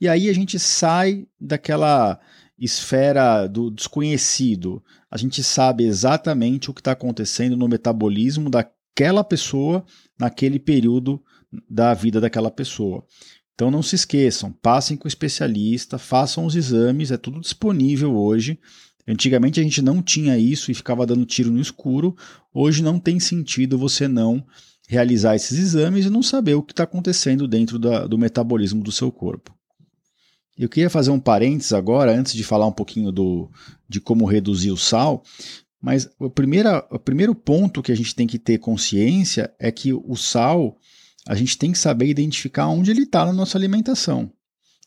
e 0.00 0.08
aí 0.08 0.28
a 0.28 0.32
gente 0.32 0.58
sai 0.58 1.26
daquela 1.40 2.20
esfera 2.58 3.46
do 3.46 3.70
desconhecido. 3.70 4.82
A 5.10 5.16
gente 5.16 5.42
sabe 5.42 5.84
exatamente 5.84 6.70
o 6.70 6.74
que 6.74 6.80
está 6.80 6.92
acontecendo 6.92 7.56
no 7.56 7.68
metabolismo 7.68 8.48
daquela 8.48 9.22
pessoa 9.22 9.84
naquele 10.18 10.58
período 10.58 11.22
da 11.68 11.94
vida 11.94 12.20
daquela 12.20 12.50
pessoa. 12.50 13.04
Então 13.54 13.70
não 13.70 13.82
se 13.82 13.94
esqueçam, 13.94 14.52
passem 14.52 14.96
com 14.96 15.06
o 15.06 15.08
especialista, 15.08 15.98
façam 15.98 16.44
os 16.44 16.54
exames, 16.54 17.10
é 17.10 17.16
tudo 17.16 17.40
disponível 17.40 18.14
hoje. 18.14 18.58
Antigamente 19.08 19.60
a 19.60 19.62
gente 19.62 19.80
não 19.80 20.02
tinha 20.02 20.36
isso 20.36 20.70
e 20.70 20.74
ficava 20.74 21.06
dando 21.06 21.24
tiro 21.24 21.50
no 21.50 21.60
escuro. 21.60 22.16
Hoje 22.52 22.82
não 22.82 22.98
tem 22.98 23.20
sentido 23.20 23.78
você 23.78 24.08
não 24.08 24.44
realizar 24.88 25.34
esses 25.34 25.58
exames 25.58 26.06
e 26.06 26.10
não 26.10 26.22
saber 26.22 26.54
o 26.54 26.62
que 26.62 26.72
está 26.72 26.84
acontecendo 26.84 27.48
dentro 27.48 27.78
da, 27.78 28.06
do 28.06 28.18
metabolismo 28.18 28.82
do 28.82 28.92
seu 28.92 29.10
corpo. 29.10 29.55
Eu 30.58 30.68
queria 30.68 30.88
fazer 30.88 31.10
um 31.10 31.20
parênteses 31.20 31.72
agora, 31.72 32.12
antes 32.12 32.32
de 32.32 32.42
falar 32.42 32.66
um 32.66 32.72
pouquinho 32.72 33.12
do, 33.12 33.50
de 33.88 34.00
como 34.00 34.24
reduzir 34.24 34.70
o 34.70 34.76
sal, 34.76 35.22
mas 35.80 36.08
o, 36.18 36.30
primeira, 36.30 36.86
o 36.90 36.98
primeiro 36.98 37.34
ponto 37.34 37.82
que 37.82 37.92
a 37.92 37.96
gente 37.96 38.14
tem 38.14 38.26
que 38.26 38.38
ter 38.38 38.58
consciência 38.58 39.52
é 39.58 39.70
que 39.70 39.92
o 39.92 40.16
sal, 40.16 40.76
a 41.28 41.34
gente 41.34 41.58
tem 41.58 41.72
que 41.72 41.78
saber 41.78 42.06
identificar 42.06 42.68
onde 42.68 42.90
ele 42.90 43.02
está 43.02 43.26
na 43.26 43.32
nossa 43.32 43.58
alimentação. 43.58 44.30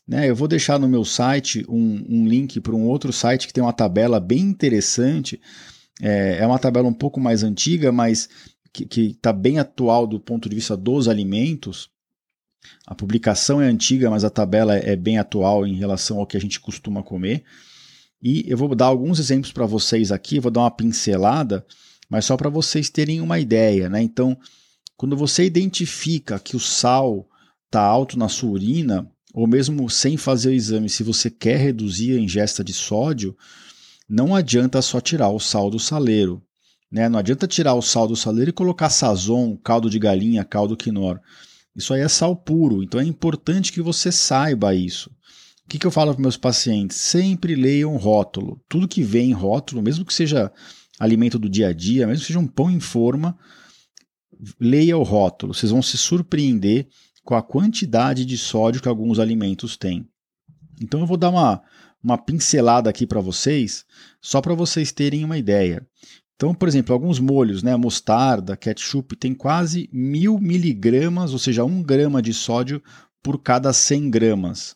Né? 0.06 0.28
Eu 0.28 0.34
vou 0.34 0.48
deixar 0.48 0.78
no 0.78 0.88
meu 0.88 1.04
site 1.04 1.64
um, 1.68 2.04
um 2.08 2.26
link 2.26 2.60
para 2.60 2.74
um 2.74 2.84
outro 2.84 3.12
site 3.12 3.46
que 3.46 3.52
tem 3.52 3.62
uma 3.62 3.72
tabela 3.72 4.18
bem 4.18 4.40
interessante. 4.40 5.40
É, 6.02 6.38
é 6.40 6.46
uma 6.46 6.58
tabela 6.58 6.88
um 6.88 6.92
pouco 6.92 7.20
mais 7.20 7.44
antiga, 7.44 7.92
mas 7.92 8.28
que 8.72 9.00
está 9.00 9.32
bem 9.32 9.58
atual 9.58 10.06
do 10.06 10.18
ponto 10.18 10.48
de 10.48 10.56
vista 10.56 10.76
dos 10.76 11.06
alimentos. 11.06 11.90
A 12.86 12.94
publicação 12.94 13.60
é 13.60 13.66
antiga, 13.66 14.10
mas 14.10 14.24
a 14.24 14.30
tabela 14.30 14.76
é 14.76 14.96
bem 14.96 15.18
atual 15.18 15.66
em 15.66 15.74
relação 15.74 16.18
ao 16.18 16.26
que 16.26 16.36
a 16.36 16.40
gente 16.40 16.60
costuma 16.60 17.02
comer. 17.02 17.44
E 18.22 18.44
eu 18.46 18.56
vou 18.56 18.74
dar 18.74 18.86
alguns 18.86 19.18
exemplos 19.18 19.52
para 19.52 19.64
vocês 19.66 20.12
aqui, 20.12 20.38
vou 20.38 20.50
dar 20.50 20.60
uma 20.60 20.70
pincelada, 20.70 21.64
mas 22.08 22.24
só 22.24 22.36
para 22.36 22.50
vocês 22.50 22.90
terem 22.90 23.20
uma 23.20 23.38
ideia. 23.38 23.88
Né? 23.88 24.02
Então, 24.02 24.36
quando 24.96 25.16
você 25.16 25.44
identifica 25.44 26.38
que 26.38 26.56
o 26.56 26.60
sal 26.60 27.26
está 27.66 27.80
alto 27.80 28.18
na 28.18 28.28
sua 28.28 28.50
urina, 28.50 29.10
ou 29.32 29.46
mesmo 29.46 29.88
sem 29.88 30.16
fazer 30.16 30.50
o 30.50 30.54
exame, 30.54 30.88
se 30.88 31.02
você 31.02 31.30
quer 31.30 31.56
reduzir 31.56 32.16
a 32.16 32.20
ingesta 32.20 32.62
de 32.64 32.72
sódio, 32.72 33.36
não 34.08 34.34
adianta 34.34 34.82
só 34.82 35.00
tirar 35.00 35.30
o 35.30 35.38
sal 35.38 35.70
do 35.70 35.78
saleiro. 35.78 36.42
Né? 36.90 37.08
Não 37.08 37.18
adianta 37.18 37.46
tirar 37.46 37.74
o 37.74 37.82
sal 37.82 38.08
do 38.08 38.16
saleiro 38.16 38.50
e 38.50 38.52
colocar 38.52 38.90
sazon, 38.90 39.56
caldo 39.56 39.88
de 39.88 39.98
galinha, 39.98 40.44
caldo 40.44 40.76
quinor. 40.76 41.20
Isso 41.74 41.94
aí 41.94 42.00
é 42.00 42.08
sal 42.08 42.34
puro, 42.34 42.82
então 42.82 43.00
é 43.00 43.04
importante 43.04 43.72
que 43.72 43.80
você 43.80 44.10
saiba 44.10 44.74
isso. 44.74 45.10
O 45.64 45.68
que, 45.70 45.78
que 45.78 45.86
eu 45.86 45.90
falo 45.90 46.12
para 46.12 46.22
meus 46.22 46.36
pacientes? 46.36 46.96
Sempre 46.96 47.54
leiam 47.54 47.96
rótulo. 47.96 48.60
Tudo 48.68 48.88
que 48.88 49.02
vem 49.02 49.30
em 49.30 49.34
rótulo, 49.34 49.80
mesmo 49.80 50.04
que 50.04 50.12
seja 50.12 50.52
alimento 50.98 51.38
do 51.38 51.48
dia 51.48 51.68
a 51.68 51.72
dia, 51.72 52.06
mesmo 52.06 52.20
que 52.22 52.26
seja 52.26 52.40
um 52.40 52.46
pão 52.46 52.70
em 52.70 52.80
forma, 52.80 53.38
leia 54.58 54.98
o 54.98 55.02
rótulo. 55.02 55.54
Vocês 55.54 55.70
vão 55.70 55.80
se 55.80 55.96
surpreender 55.96 56.88
com 57.22 57.34
a 57.34 57.42
quantidade 57.42 58.24
de 58.24 58.36
sódio 58.36 58.82
que 58.82 58.88
alguns 58.88 59.18
alimentos 59.18 59.76
têm. 59.76 60.08
Então 60.82 61.00
eu 61.00 61.06
vou 61.06 61.16
dar 61.16 61.30
uma, 61.30 61.62
uma 62.02 62.18
pincelada 62.18 62.90
aqui 62.90 63.06
para 63.06 63.20
vocês, 63.20 63.84
só 64.20 64.40
para 64.40 64.54
vocês 64.54 64.90
terem 64.90 65.24
uma 65.24 65.38
ideia. 65.38 65.86
Então, 66.40 66.54
por 66.54 66.66
exemplo, 66.66 66.94
alguns 66.94 67.20
molhos, 67.20 67.62
né, 67.62 67.76
mostarda, 67.76 68.56
ketchup, 68.56 69.14
tem 69.14 69.34
quase 69.34 69.90
mil 69.92 70.38
miligramas, 70.38 71.34
ou 71.34 71.38
seja, 71.38 71.66
um 71.66 71.82
grama 71.82 72.22
de 72.22 72.32
sódio 72.32 72.82
por 73.22 73.42
cada 73.42 73.74
100 73.74 74.08
gramas. 74.08 74.74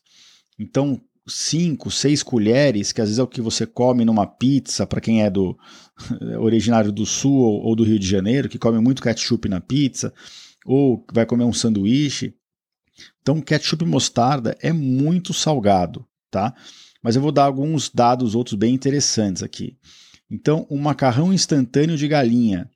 Então, 0.59 1.01
5, 1.27 1.91
6 1.91 2.23
colheres, 2.23 2.93
que 2.93 3.01
às 3.01 3.09
vezes 3.09 3.19
é 3.19 3.23
o 3.23 3.27
que 3.27 3.41
você 3.41 3.67
come 3.67 4.05
numa 4.05 4.27
pizza, 4.27 4.87
para 4.87 5.01
quem 5.01 5.23
é 5.23 5.31
do 5.31 5.57
originário 6.39 6.93
do 6.93 7.07
Sul 7.07 7.33
ou, 7.33 7.75
do 7.75 7.83
Rio 7.83 7.99
de 7.99 8.07
Janeiro, 8.07 8.47
que 8.47 8.59
come 8.59 8.79
muito 8.79 9.01
ketchup 9.01 9.49
na 9.49 9.59
pizza, 9.59 10.13
ou 10.67 11.03
vai 11.15 11.25
comer 11.25 11.45
um 11.45 11.53
sanduíche. 11.55 12.35
Então, 13.23 13.41
ketchup 13.41 13.87
e 13.87 13.89
mostarda 13.89 14.55
é 14.61 14.71
muito 14.71 15.33
salgado, 15.33 16.05
tá? 16.31 16.55
Mas 17.03 17.17
eu 17.17 17.23
vou 17.23 17.33
dar 17.33 17.45
alguns 17.45 17.89
dados 17.89 18.35
outros 18.35 18.55
bem 18.55 18.75
interessantes 18.75 19.43
aqui. 19.43 19.79
Então, 20.35 20.67
um 20.69 20.79
macarrão 20.79 21.33
instantâneo 21.33 21.97
de 21.97 22.09
galinha, 22.09 22.69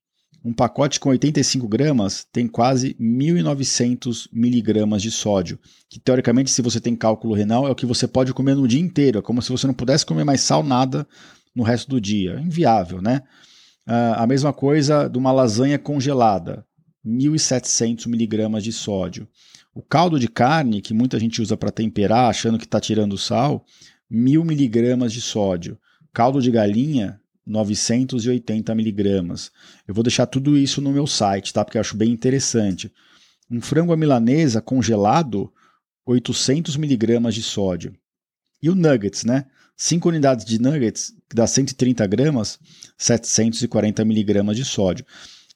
um 0.44 0.52
pacote 0.52 1.00
com 1.00 1.08
85 1.08 1.66
gramas 1.66 2.24
tem 2.32 2.46
quase 2.46 2.94
1.900 2.94 4.28
miligramas 4.32 5.02
de 5.02 5.10
sódio, 5.10 5.58
que 5.90 5.98
teoricamente, 5.98 6.52
se 6.52 6.62
você 6.62 6.80
tem 6.80 6.94
cálculo 6.94 7.34
renal, 7.34 7.66
é 7.66 7.70
o 7.70 7.74
que 7.74 7.84
você 7.84 8.06
pode 8.06 8.32
comer 8.32 8.54
no 8.54 8.68
dia 8.68 8.80
inteiro. 8.80 9.18
É 9.18 9.22
como 9.22 9.42
se 9.42 9.50
você 9.50 9.66
não 9.66 9.74
pudesse 9.74 10.06
comer 10.06 10.22
mais 10.22 10.40
sal 10.40 10.62
nada 10.62 11.04
no 11.52 11.64
resto 11.64 11.90
do 11.90 12.00
dia. 12.00 12.36
É 12.38 12.40
inviável, 12.40 13.02
né? 13.02 13.22
Uh, 13.88 14.14
a 14.14 14.26
mesma 14.26 14.52
coisa 14.52 15.08
de 15.08 15.18
uma 15.18 15.32
lasanha 15.32 15.80
congelada, 15.80 16.64
1.700 17.04 18.06
miligramas 18.06 18.62
de 18.62 18.70
sódio. 18.70 19.26
O 19.74 19.82
caldo 19.82 20.16
de 20.16 20.28
carne, 20.28 20.80
que 20.80 20.94
muita 20.94 21.18
gente 21.18 21.42
usa 21.42 21.56
para 21.56 21.72
temperar, 21.72 22.30
achando 22.30 22.56
que 22.56 22.66
está 22.66 22.78
tirando 22.78 23.18
sal, 23.18 23.64
1.000 24.12 24.44
miligramas 24.44 25.12
de 25.12 25.20
sódio. 25.20 25.76
Caldo 26.12 26.40
de 26.40 26.52
galinha, 26.52 27.20
980 27.48 28.74
miligramas. 28.74 29.50
Eu 29.86 29.94
vou 29.94 30.04
deixar 30.04 30.26
tudo 30.26 30.56
isso 30.56 30.80
no 30.80 30.92
meu 30.92 31.06
site, 31.06 31.52
tá? 31.52 31.64
Porque 31.64 31.78
eu 31.78 31.80
acho 31.80 31.96
bem 31.96 32.12
interessante. 32.12 32.92
Um 33.50 33.60
frango 33.60 33.92
à 33.92 33.96
milanesa 33.96 34.60
congelado, 34.60 35.50
800 36.04 36.76
miligramas 36.76 37.34
de 37.34 37.42
sódio. 37.42 37.94
E 38.62 38.68
o 38.68 38.74
nuggets, 38.74 39.24
né? 39.24 39.46
5 39.76 40.08
unidades 40.08 40.44
de 40.44 40.60
nuggets, 40.60 41.14
que 41.28 41.36
dá 41.36 41.46
130 41.46 42.06
gramas, 42.06 42.58
740 42.98 44.04
miligramas 44.04 44.56
de 44.56 44.64
sódio. 44.64 45.06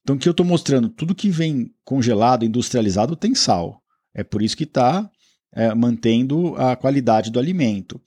Então, 0.02 0.16
o 0.16 0.18
que 0.18 0.28
eu 0.28 0.32
estou 0.32 0.46
mostrando, 0.46 0.88
tudo 0.88 1.14
que 1.14 1.28
vem 1.28 1.72
congelado, 1.84 2.44
industrializado, 2.44 3.16
tem 3.16 3.34
sal. 3.34 3.82
É 4.14 4.22
por 4.22 4.42
isso 4.42 4.56
que 4.56 4.64
está 4.64 5.10
é, 5.52 5.74
mantendo 5.74 6.54
a 6.56 6.76
qualidade 6.76 7.30
do 7.30 7.38
alimento. 7.38 8.00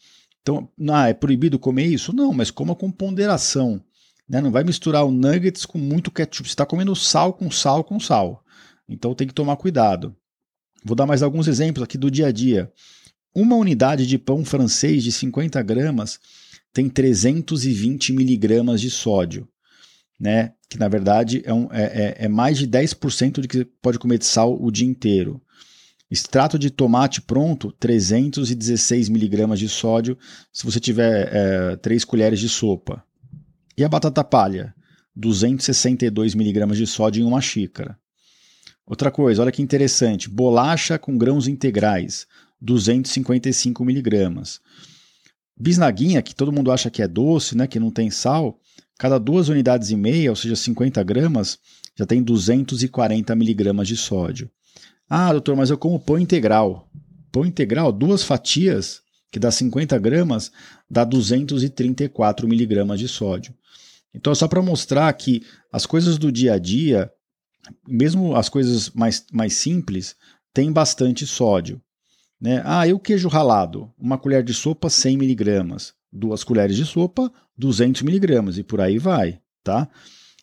Então, 0.45 0.69
ah, 0.91 1.09
é 1.09 1.13
proibido 1.15 1.57
comer 1.57 1.87
isso? 1.87 2.13
Não, 2.13 2.31
mas 2.31 2.51
coma 2.51 2.75
com 2.75 2.91
ponderação. 2.91 3.81
Né? 4.29 4.39
Não 4.39 4.51
vai 4.51 4.63
misturar 4.63 5.03
o 5.03 5.11
nuggets 5.11 5.65
com 5.65 5.79
muito 5.79 6.11
ketchup. 6.11 6.47
Você 6.47 6.53
está 6.53 6.67
comendo 6.67 6.95
sal 6.95 7.33
com 7.33 7.49
sal 7.49 7.83
com 7.83 7.99
sal. 7.99 8.45
Então 8.87 9.15
tem 9.15 9.27
que 9.27 9.33
tomar 9.33 9.55
cuidado. 9.55 10.15
Vou 10.83 10.95
dar 10.95 11.07
mais 11.07 11.23
alguns 11.23 11.47
exemplos 11.47 11.83
aqui 11.83 11.97
do 11.97 12.11
dia 12.11 12.27
a 12.27 12.31
dia. 12.31 12.71
Uma 13.33 13.55
unidade 13.55 14.05
de 14.05 14.19
pão 14.19 14.45
francês 14.45 15.03
de 15.03 15.11
50 15.11 15.59
gramas 15.63 16.19
tem 16.71 16.87
320 16.89 18.13
miligramas 18.13 18.79
de 18.79 18.91
sódio, 18.91 19.47
né? 20.19 20.53
que 20.69 20.77
na 20.77 20.87
verdade 20.87 21.41
é, 21.43 21.51
um, 21.51 21.67
é, 21.71 21.83
é, 21.83 22.15
é 22.25 22.27
mais 22.27 22.59
de 22.59 22.67
10% 22.67 23.41
de 23.41 23.47
que 23.47 23.65
pode 23.81 23.97
comer 23.97 24.19
de 24.19 24.25
sal 24.25 24.55
o 24.61 24.69
dia 24.69 24.85
inteiro. 24.85 25.41
Extrato 26.09 26.59
de 26.59 26.69
tomate 26.69 27.21
pronto, 27.21 27.71
316 27.79 29.09
miligramas 29.09 29.59
de 29.59 29.67
sódio, 29.67 30.17
se 30.53 30.63
você 30.63 30.79
tiver 30.79 31.29
é, 31.33 31.75
3 31.77 32.05
colheres 32.05 32.39
de 32.39 32.47
sopa. 32.47 33.03
E 33.77 33.83
a 33.83 33.89
batata 33.89 34.23
palha, 34.23 34.73
262 35.15 36.35
miligramas 36.35 36.77
de 36.77 36.85
sódio 36.85 37.21
em 37.21 37.25
uma 37.25 37.41
xícara. 37.41 37.97
Outra 38.85 39.09
coisa, 39.09 39.41
olha 39.41 39.51
que 39.51 39.63
interessante, 39.63 40.29
bolacha 40.29 40.99
com 40.99 41.17
grãos 41.17 41.47
integrais, 41.47 42.27
255 42.61 43.83
miligramas. 43.83 44.61
Bisnaguinha, 45.57 46.21
que 46.21 46.35
todo 46.35 46.51
mundo 46.51 46.71
acha 46.71 46.91
que 46.91 47.01
é 47.01 47.07
doce, 47.07 47.57
né, 47.57 47.65
que 47.65 47.79
não 47.79 47.89
tem 47.89 48.11
sal, 48.11 48.59
cada 48.97 49.17
duas 49.17 49.49
unidades 49.49 49.89
e 49.89 49.95
meia, 49.95 50.29
ou 50.29 50.35
seja, 50.35 50.55
50 50.55 51.01
gramas, 51.03 51.57
já 51.97 52.05
tem 52.05 52.21
240 52.21 53.35
miligramas 53.35 53.87
de 53.87 53.97
sódio. 53.97 54.51
Ah, 55.09 55.31
doutor, 55.31 55.55
mas 55.55 55.69
eu 55.69 55.77
como 55.77 55.99
pão 55.99 56.17
integral. 56.17 56.89
Pão 57.31 57.45
integral, 57.45 57.91
duas 57.91 58.23
fatias, 58.23 59.01
que 59.31 59.39
dá 59.39 59.51
50 59.51 59.97
gramas, 59.99 60.51
dá 60.89 61.03
234 61.03 62.47
miligramas 62.47 62.99
de 62.99 63.07
sódio. 63.07 63.53
Então, 64.13 64.33
só 64.33 64.47
para 64.47 64.61
mostrar 64.61 65.11
que 65.13 65.43
as 65.71 65.85
coisas 65.85 66.17
do 66.17 66.31
dia 66.31 66.53
a 66.53 66.57
dia, 66.57 67.11
mesmo 67.87 68.35
as 68.35 68.47
coisas 68.47 68.89
mais, 68.91 69.25
mais 69.31 69.53
simples, 69.53 70.15
tem 70.53 70.71
bastante 70.71 71.27
sódio. 71.27 71.81
Né? 72.39 72.61
Ah, 72.65 72.87
e 72.87 72.93
o 72.93 72.99
queijo 72.99 73.27
ralado? 73.27 73.91
Uma 73.97 74.17
colher 74.17 74.43
de 74.43 74.53
sopa, 74.53 74.89
100 74.89 75.17
miligramas. 75.17 75.93
Duas 76.11 76.43
colheres 76.43 76.77
de 76.77 76.85
sopa, 76.85 77.31
200 77.57 78.01
miligramas. 78.03 78.57
E 78.57 78.63
por 78.63 78.79
aí 78.79 78.97
vai. 78.97 79.39
Tá? 79.63 79.89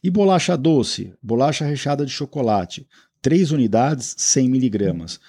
E 0.05 0.11
bolacha 0.11 0.57
doce? 0.57 1.15
Bolacha 1.23 1.65
recheada 1.65 2.05
de 2.05 2.13
chocolate. 2.13 2.87
3 3.23 3.53
unidades, 3.53 4.15
100 4.19 4.49
miligramas. 4.49 5.21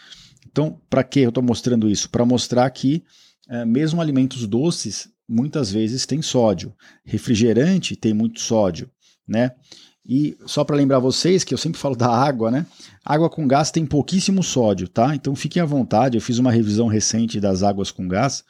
Então, 0.52 0.80
para 0.90 1.04
que 1.04 1.22
eu 1.22 1.30
estou 1.30 1.44
mostrando 1.44 1.90
isso? 1.90 2.10
Para 2.10 2.26
mostrar 2.26 2.70
que 2.72 3.04
é, 3.48 3.64
mesmo 3.64 4.02
alimentos 4.02 4.46
doces 4.48 5.10
muitas 5.28 5.72
vezes 5.72 6.06
têm 6.06 6.22
sódio. 6.22 6.74
Refrigerante 7.06 7.96
tem 7.96 8.14
muito 8.14 8.42
sódio, 8.42 8.90
né? 9.28 9.52
E 10.06 10.36
só 10.46 10.66
para 10.66 10.76
lembrar 10.76 11.00
vocês 11.00 11.44
que 11.46 11.54
eu 11.54 11.58
sempre 11.58 11.80
falo 11.80 11.96
da 11.96 12.10
água, 12.10 12.52
né? 12.52 12.66
Água 13.06 13.30
com 13.30 13.48
gás 13.48 13.72
tem 13.72 13.86
pouquíssimo 13.86 14.44
sódio, 14.44 14.88
tá? 14.88 15.16
Então 15.16 15.34
fiquem 15.36 15.62
à 15.62 15.66
vontade. 15.66 16.18
Eu 16.18 16.22
fiz 16.22 16.40
uma 16.40 16.52
revisão 16.52 16.88
recente 16.88 17.40
das 17.40 17.64
águas 17.64 17.90
com 17.90 18.08
gás 18.08 18.44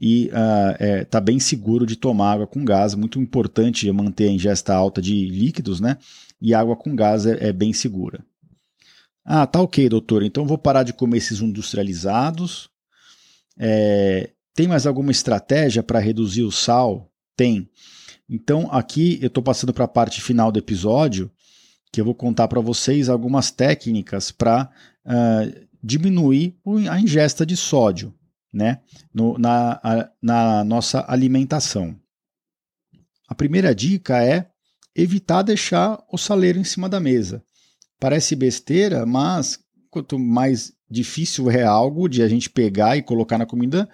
e 0.00 0.26
uh, 0.26 0.76
é, 0.78 1.04
tá 1.04 1.20
bem 1.20 1.40
seguro 1.40 1.86
de 1.86 1.96
tomar 1.96 2.32
água 2.32 2.46
com 2.46 2.62
gás. 2.62 2.94
Muito 2.94 3.18
importante 3.18 3.90
manter 3.90 4.28
a 4.28 4.32
ingesta 4.32 4.74
alta 4.74 5.00
de 5.00 5.26
líquidos, 5.28 5.80
né? 5.80 5.96
E 6.40 6.52
água 6.52 6.76
com 6.76 6.94
gás 6.94 7.24
é, 7.24 7.48
é 7.48 7.52
bem 7.52 7.72
segura. 7.72 8.22
Ah, 9.24 9.46
tá 9.46 9.60
ok, 9.60 9.88
doutor. 9.88 10.22
Então 10.22 10.46
vou 10.46 10.58
parar 10.58 10.82
de 10.82 10.92
comer 10.92 11.18
esses 11.18 11.40
industrializados. 11.40 12.68
É, 13.58 14.30
tem 14.54 14.66
mais 14.66 14.86
alguma 14.86 15.10
estratégia 15.10 15.82
para 15.82 15.98
reduzir 15.98 16.42
o 16.42 16.52
sal? 16.52 17.10
Tem. 17.36 17.68
Então 18.28 18.68
aqui 18.70 19.18
eu 19.20 19.28
estou 19.28 19.42
passando 19.42 19.72
para 19.72 19.84
a 19.84 19.88
parte 19.88 20.20
final 20.20 20.50
do 20.50 20.58
episódio, 20.58 21.30
que 21.92 22.00
eu 22.00 22.04
vou 22.04 22.14
contar 22.14 22.48
para 22.48 22.60
vocês 22.60 23.08
algumas 23.08 23.50
técnicas 23.50 24.30
para 24.30 24.70
uh, 25.04 25.10
ah, 25.10 25.66
diminuir 25.82 26.56
a 26.90 26.98
ingesta 26.98 27.44
de 27.44 27.56
sódio 27.56 28.14
né, 28.52 28.80
no, 29.12 29.38
na, 29.38 29.80
a, 29.82 30.10
na 30.20 30.64
nossa 30.64 31.04
alimentação. 31.08 31.98
A 33.26 33.34
primeira 33.34 33.74
dica 33.74 34.22
é 34.22 34.50
evitar 34.94 35.42
deixar 35.42 36.02
o 36.12 36.18
saleiro 36.18 36.58
em 36.58 36.64
cima 36.64 36.88
da 36.88 37.00
mesa. 37.00 37.42
Parece 38.02 38.34
besteira, 38.34 39.06
mas 39.06 39.60
quanto 39.88 40.18
mais 40.18 40.72
difícil 40.90 41.48
é 41.48 41.62
algo 41.62 42.08
de 42.08 42.20
a 42.20 42.26
gente 42.26 42.50
pegar 42.50 42.96
e 42.96 43.02
colocar 43.02 43.38
na 43.38 43.46
comida, 43.46 43.88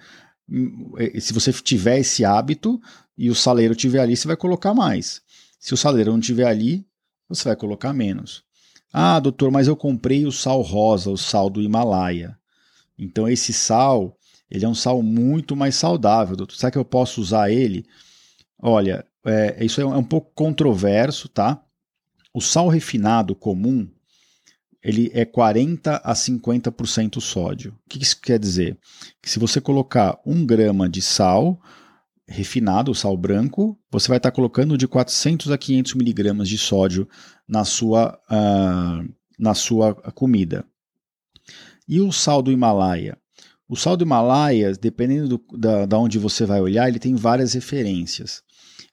hum, 0.49 0.93
é, 0.97 1.19
se 1.19 1.31
você 1.31 1.53
tiver 1.53 1.99
esse 1.99 2.25
hábito 2.25 2.81
e 3.15 3.29
o 3.29 3.35
saleiro 3.35 3.75
tiver 3.75 3.99
ali, 3.99 4.17
você 4.17 4.27
vai 4.27 4.35
colocar 4.35 4.73
mais. 4.73 5.21
Se 5.59 5.75
o 5.75 5.77
saleiro 5.77 6.11
não 6.11 6.19
tiver 6.19 6.47
ali, 6.47 6.83
você 7.27 7.49
vai 7.49 7.55
colocar 7.55 7.93
menos. 7.93 8.43
Ah, 8.91 9.19
doutor, 9.19 9.51
mas 9.51 9.67
eu 9.67 9.75
comprei 9.75 10.25
o 10.25 10.31
sal 10.31 10.63
rosa, 10.63 11.11
o 11.11 11.17
sal 11.17 11.47
do 11.47 11.61
Himalaia. 11.61 12.35
Então 12.97 13.29
esse 13.29 13.53
sal, 13.53 14.17
ele 14.49 14.65
é 14.65 14.67
um 14.67 14.73
sal 14.73 15.03
muito 15.03 15.55
mais 15.55 15.75
saudável, 15.75 16.35
doutor. 16.35 16.55
Será 16.55 16.71
que 16.71 16.79
eu 16.79 16.85
posso 16.85 17.21
usar 17.21 17.51
ele? 17.51 17.85
Olha, 18.57 19.05
é, 19.23 19.63
isso 19.63 19.79
é 19.79 19.85
um, 19.85 19.93
é 19.93 19.97
um 19.97 20.03
pouco 20.03 20.31
controverso, 20.33 21.29
tá? 21.29 21.63
O 22.33 22.41
sal 22.41 22.69
refinado 22.69 23.35
comum, 23.35 23.87
ele 24.81 25.11
é 25.13 25.25
40 25.25 25.97
a 25.97 26.13
50% 26.13 27.19
sódio. 27.19 27.71
O 27.85 27.89
que 27.89 28.01
isso 28.01 28.19
quer 28.21 28.39
dizer? 28.39 28.77
Que 29.21 29.29
se 29.29 29.39
você 29.39 29.59
colocar 29.59 30.19
um 30.25 30.45
grama 30.45 30.89
de 30.89 31.01
sal 31.01 31.59
refinado, 32.27 32.93
sal 32.93 33.17
branco, 33.17 33.77
você 33.91 34.07
vai 34.07 34.17
estar 34.17 34.31
colocando 34.31 34.77
de 34.77 34.87
400 34.87 35.51
a 35.51 35.57
500 35.57 35.95
miligramas 35.95 36.47
de 36.47 36.57
sódio 36.57 37.07
na 37.47 37.65
sua, 37.65 38.17
uh, 38.29 39.13
na 39.37 39.53
sua 39.53 39.95
comida. 39.95 40.63
E 41.87 41.99
o 41.99 42.11
sal 42.11 42.41
do 42.41 42.51
Himalaia? 42.51 43.17
O 43.67 43.75
sal 43.75 43.97
do 43.97 44.03
Himalaia, 44.03 44.73
dependendo 44.73 45.37
do, 45.37 45.57
da, 45.57 45.85
da 45.85 45.97
onde 45.97 46.19
você 46.19 46.45
vai 46.45 46.61
olhar, 46.61 46.87
ele 46.87 46.99
tem 46.99 47.15
várias 47.15 47.53
referências. 47.53 48.43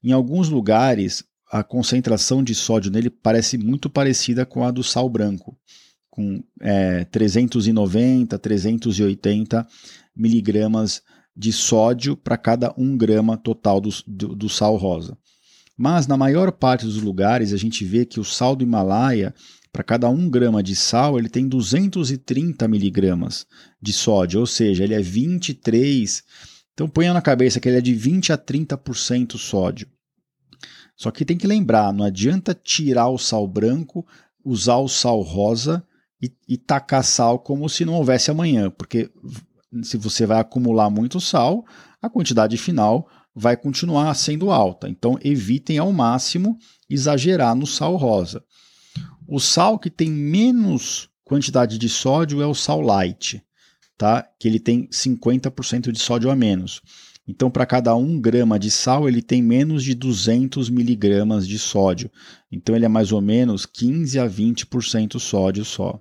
Em 0.02 0.12
alguns 0.12 0.48
lugares, 0.48 1.22
a 1.50 1.62
concentração 1.62 2.42
de 2.42 2.54
sódio 2.54 2.90
nele 2.90 3.10
parece 3.10 3.56
muito 3.56 3.88
parecida 3.88 4.44
com 4.44 4.64
a 4.64 4.70
do 4.70 4.82
sal 4.82 5.08
branco, 5.08 5.56
com 6.10 6.42
é, 6.60 7.04
390, 7.04 8.38
380 8.38 9.66
miligramas 10.14 11.02
de 11.36 11.52
sódio 11.52 12.16
para 12.16 12.36
cada 12.36 12.74
1 12.76 12.96
grama 12.96 13.36
total 13.36 13.80
do, 13.80 13.90
do, 14.06 14.34
do, 14.34 14.48
sal 14.48 14.76
rosa. 14.76 15.16
Mas 15.76 16.06
na 16.06 16.16
maior 16.16 16.50
parte 16.50 16.86
dos 16.86 17.02
lugares 17.02 17.52
a 17.52 17.56
gente 17.58 17.84
vê 17.84 18.06
que 18.06 18.18
o 18.18 18.24
sal 18.24 18.56
do 18.56 18.64
Himalaia, 18.64 19.34
para 19.70 19.84
cada 19.84 20.08
1 20.08 20.30
grama 20.30 20.62
de 20.62 20.74
sal, 20.74 21.18
ele 21.18 21.28
tem 21.28 21.46
230 21.46 22.66
miligramas 22.66 23.46
de 23.80 23.92
sódio, 23.92 24.40
ou 24.40 24.46
seja, 24.46 24.82
ele 24.82 24.94
é 24.94 25.02
23. 25.02 26.22
Então 26.72 26.88
ponha 26.88 27.12
na 27.12 27.20
cabeça 27.20 27.60
que 27.60 27.68
ele 27.68 27.76
é 27.76 27.82
de 27.82 27.94
20 27.94 28.32
a 28.32 28.38
30% 28.38 29.36
sódio. 29.36 29.86
Só 30.96 31.10
que 31.10 31.24
tem 31.24 31.36
que 31.36 31.46
lembrar, 31.46 31.92
não 31.92 32.04
adianta 32.04 32.54
tirar 32.54 33.08
o 33.08 33.18
sal 33.18 33.46
branco, 33.46 34.06
usar 34.44 34.76
o 34.76 34.88
sal 34.88 35.20
rosa 35.20 35.84
e, 36.22 36.32
e 36.48 36.56
tacar 36.56 37.04
sal 37.04 37.38
como 37.38 37.68
se 37.68 37.84
não 37.84 37.94
houvesse 37.94 38.30
amanhã, 38.30 38.70
porque 38.70 39.10
se 39.82 39.96
você 39.96 40.24
vai 40.24 40.40
acumular 40.40 40.88
muito 40.88 41.20
sal, 41.20 41.64
a 42.00 42.08
quantidade 42.08 42.56
final 42.56 43.08
vai 43.34 43.56
continuar 43.56 44.14
sendo 44.14 44.50
alta. 44.50 44.88
Então, 44.88 45.18
evitem 45.22 45.76
ao 45.76 45.92
máximo 45.92 46.58
exagerar 46.88 47.54
no 47.54 47.66
sal 47.66 47.96
rosa. 47.96 48.42
O 49.28 49.38
sal 49.38 49.78
que 49.78 49.90
tem 49.90 50.08
menos 50.10 51.10
quantidade 51.24 51.76
de 51.76 51.88
sódio 51.88 52.40
é 52.40 52.46
o 52.46 52.54
sal 52.54 52.80
light, 52.80 53.42
tá? 53.98 54.26
Que 54.38 54.48
ele 54.48 54.60
tem 54.60 54.88
50% 54.88 55.90
de 55.90 55.98
sódio 55.98 56.30
a 56.30 56.36
menos. 56.36 56.80
Então, 57.28 57.50
para 57.50 57.66
cada 57.66 57.94
1 57.96 58.20
grama 58.20 58.58
de 58.58 58.70
sal, 58.70 59.08
ele 59.08 59.20
tem 59.20 59.42
menos 59.42 59.82
de 59.82 59.94
200 59.94 60.70
miligramas 60.70 61.46
de 61.46 61.58
sódio. 61.58 62.10
Então, 62.52 62.76
ele 62.76 62.84
é 62.84 62.88
mais 62.88 63.10
ou 63.10 63.20
menos 63.20 63.66
15 63.66 64.18
a 64.20 64.28
20% 64.28 65.18
sódio 65.18 65.64
só. 65.64 66.00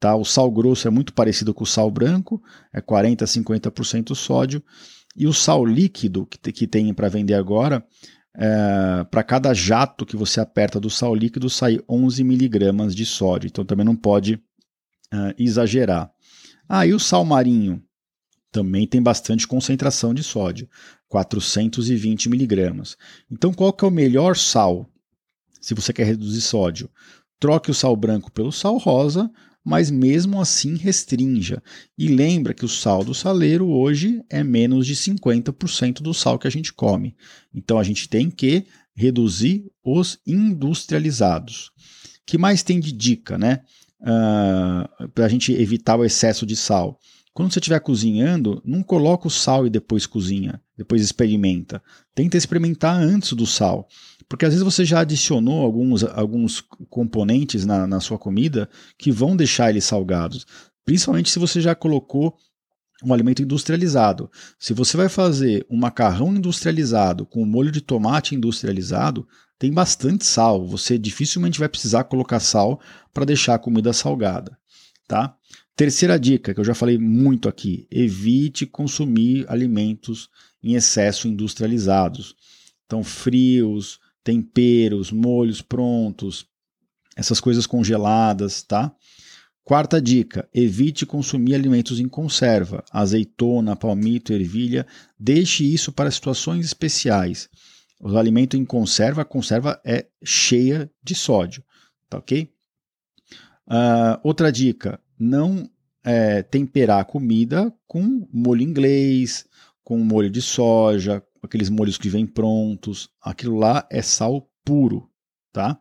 Tá? 0.00 0.16
O 0.16 0.24
sal 0.24 0.50
grosso 0.50 0.88
é 0.88 0.90
muito 0.90 1.12
parecido 1.12 1.54
com 1.54 1.62
o 1.62 1.66
sal 1.66 1.90
branco, 1.90 2.42
é 2.72 2.80
40 2.80 3.24
a 3.24 3.28
50% 3.28 4.14
sódio. 4.14 4.62
E 5.16 5.26
o 5.26 5.32
sal 5.32 5.64
líquido 5.64 6.26
que, 6.26 6.52
que 6.52 6.66
tem 6.66 6.92
para 6.92 7.08
vender 7.08 7.34
agora, 7.34 7.86
é, 8.36 9.04
para 9.08 9.22
cada 9.22 9.54
jato 9.54 10.04
que 10.04 10.16
você 10.16 10.40
aperta 10.40 10.80
do 10.80 10.90
sal 10.90 11.14
líquido, 11.14 11.48
sai 11.48 11.78
11 11.88 12.24
miligramas 12.24 12.94
de 12.94 13.06
sódio. 13.06 13.46
Então, 13.46 13.64
também 13.64 13.86
não 13.86 13.96
pode 13.96 14.34
uh, 14.34 15.32
exagerar. 15.38 16.10
Ah, 16.68 16.84
e 16.84 16.92
o 16.92 16.98
sal 16.98 17.24
marinho? 17.24 17.80
Também 18.50 18.86
tem 18.86 19.02
bastante 19.02 19.46
concentração 19.46 20.14
de 20.14 20.22
sódio, 20.22 20.68
420 21.08 22.28
miligramas. 22.28 22.96
Então, 23.30 23.52
qual 23.52 23.72
que 23.72 23.84
é 23.84 23.88
o 23.88 23.90
melhor 23.90 24.36
sal? 24.36 24.88
Se 25.60 25.74
você 25.74 25.92
quer 25.92 26.06
reduzir 26.06 26.40
sódio, 26.40 26.88
troque 27.38 27.70
o 27.70 27.74
sal 27.74 27.96
branco 27.96 28.30
pelo 28.30 28.52
sal 28.52 28.76
rosa, 28.78 29.30
mas 29.64 29.90
mesmo 29.90 30.40
assim 30.40 30.76
restrinja. 30.76 31.60
E 31.98 32.06
lembra 32.06 32.54
que 32.54 32.64
o 32.64 32.68
sal 32.68 33.02
do 33.02 33.12
saleiro 33.12 33.66
hoje 33.68 34.22
é 34.30 34.44
menos 34.44 34.86
de 34.86 34.94
50% 34.94 36.02
do 36.02 36.14
sal 36.14 36.38
que 36.38 36.46
a 36.46 36.50
gente 36.50 36.72
come. 36.72 37.16
Então 37.52 37.76
a 37.76 37.82
gente 37.82 38.08
tem 38.08 38.30
que 38.30 38.64
reduzir 38.94 39.66
os 39.84 40.20
industrializados. 40.26 41.72
que 42.24 42.38
mais 42.38 42.62
tem 42.62 42.80
de 42.80 42.90
dica, 42.90 43.38
né? 43.38 43.60
Uh, 44.00 45.08
para 45.08 45.26
a 45.26 45.28
gente 45.28 45.52
evitar 45.52 45.96
o 45.96 46.04
excesso 46.04 46.44
de 46.44 46.56
sal. 46.56 46.98
Quando 47.36 47.52
você 47.52 47.58
estiver 47.58 47.78
cozinhando, 47.80 48.62
não 48.64 48.82
coloca 48.82 49.28
o 49.28 49.30
sal 49.30 49.66
e 49.66 49.70
depois 49.70 50.06
cozinha, 50.06 50.58
depois 50.74 51.02
experimenta. 51.02 51.82
Tenta 52.14 52.38
experimentar 52.38 52.96
antes 52.96 53.34
do 53.34 53.46
sal. 53.46 53.86
Porque 54.26 54.46
às 54.46 54.54
vezes 54.54 54.64
você 54.64 54.86
já 54.86 55.00
adicionou 55.00 55.62
alguns, 55.62 56.02
alguns 56.02 56.62
componentes 56.88 57.66
na, 57.66 57.86
na 57.86 58.00
sua 58.00 58.18
comida 58.18 58.70
que 58.96 59.12
vão 59.12 59.36
deixar 59.36 59.68
eles 59.68 59.84
salgados. 59.84 60.46
Principalmente 60.82 61.28
se 61.28 61.38
você 61.38 61.60
já 61.60 61.74
colocou 61.74 62.34
um 63.04 63.12
alimento 63.12 63.42
industrializado. 63.42 64.30
Se 64.58 64.72
você 64.72 64.96
vai 64.96 65.10
fazer 65.10 65.66
um 65.68 65.76
macarrão 65.76 66.34
industrializado 66.34 67.26
com 67.26 67.44
molho 67.44 67.70
de 67.70 67.82
tomate 67.82 68.34
industrializado, 68.34 69.28
tem 69.58 69.70
bastante 69.70 70.24
sal. 70.24 70.66
Você 70.66 70.96
dificilmente 70.96 71.58
vai 71.58 71.68
precisar 71.68 72.04
colocar 72.04 72.40
sal 72.40 72.80
para 73.12 73.26
deixar 73.26 73.56
a 73.56 73.58
comida 73.58 73.92
salgada, 73.92 74.56
tá? 75.06 75.36
Terceira 75.76 76.18
dica, 76.18 76.54
que 76.54 76.60
eu 76.60 76.64
já 76.64 76.74
falei 76.74 76.96
muito 76.96 77.50
aqui: 77.50 77.86
evite 77.90 78.64
consumir 78.64 79.44
alimentos 79.46 80.30
em 80.62 80.74
excesso 80.74 81.28
industrializados. 81.28 82.34
Então, 82.86 83.04
frios, 83.04 84.00
temperos, 84.24 85.12
molhos 85.12 85.60
prontos, 85.60 86.46
essas 87.14 87.40
coisas 87.40 87.66
congeladas, 87.66 88.62
tá? 88.62 88.90
Quarta 89.62 90.00
dica: 90.00 90.48
evite 90.54 91.04
consumir 91.04 91.54
alimentos 91.54 92.00
em 92.00 92.08
conserva, 92.08 92.82
azeitona, 92.90 93.76
palmito, 93.76 94.32
ervilha. 94.32 94.86
Deixe 95.18 95.62
isso 95.62 95.92
para 95.92 96.10
situações 96.10 96.64
especiais. 96.64 97.50
O 98.00 98.16
alimento 98.16 98.56
em 98.56 98.64
conserva, 98.64 99.22
a 99.22 99.26
conserva 99.26 99.78
é 99.84 100.06
cheia 100.24 100.90
de 101.02 101.14
sódio, 101.14 101.62
tá 102.08 102.16
ok? 102.16 102.50
Uh, 103.66 104.20
outra 104.22 104.50
dica: 104.50 104.98
não 105.18 105.68
é, 106.04 106.42
temperar 106.42 107.00
a 107.00 107.04
comida 107.04 107.72
com 107.86 108.26
molho 108.32 108.62
inglês, 108.62 109.44
com 109.82 109.98
molho 109.98 110.30
de 110.30 110.40
soja, 110.42 111.22
aqueles 111.42 111.68
molhos 111.68 111.98
que 111.98 112.08
vêm 112.08 112.26
prontos. 112.26 113.08
Aquilo 113.20 113.56
lá 113.56 113.86
é 113.90 114.02
sal 114.02 114.48
puro, 114.64 115.08
tá? 115.52 115.78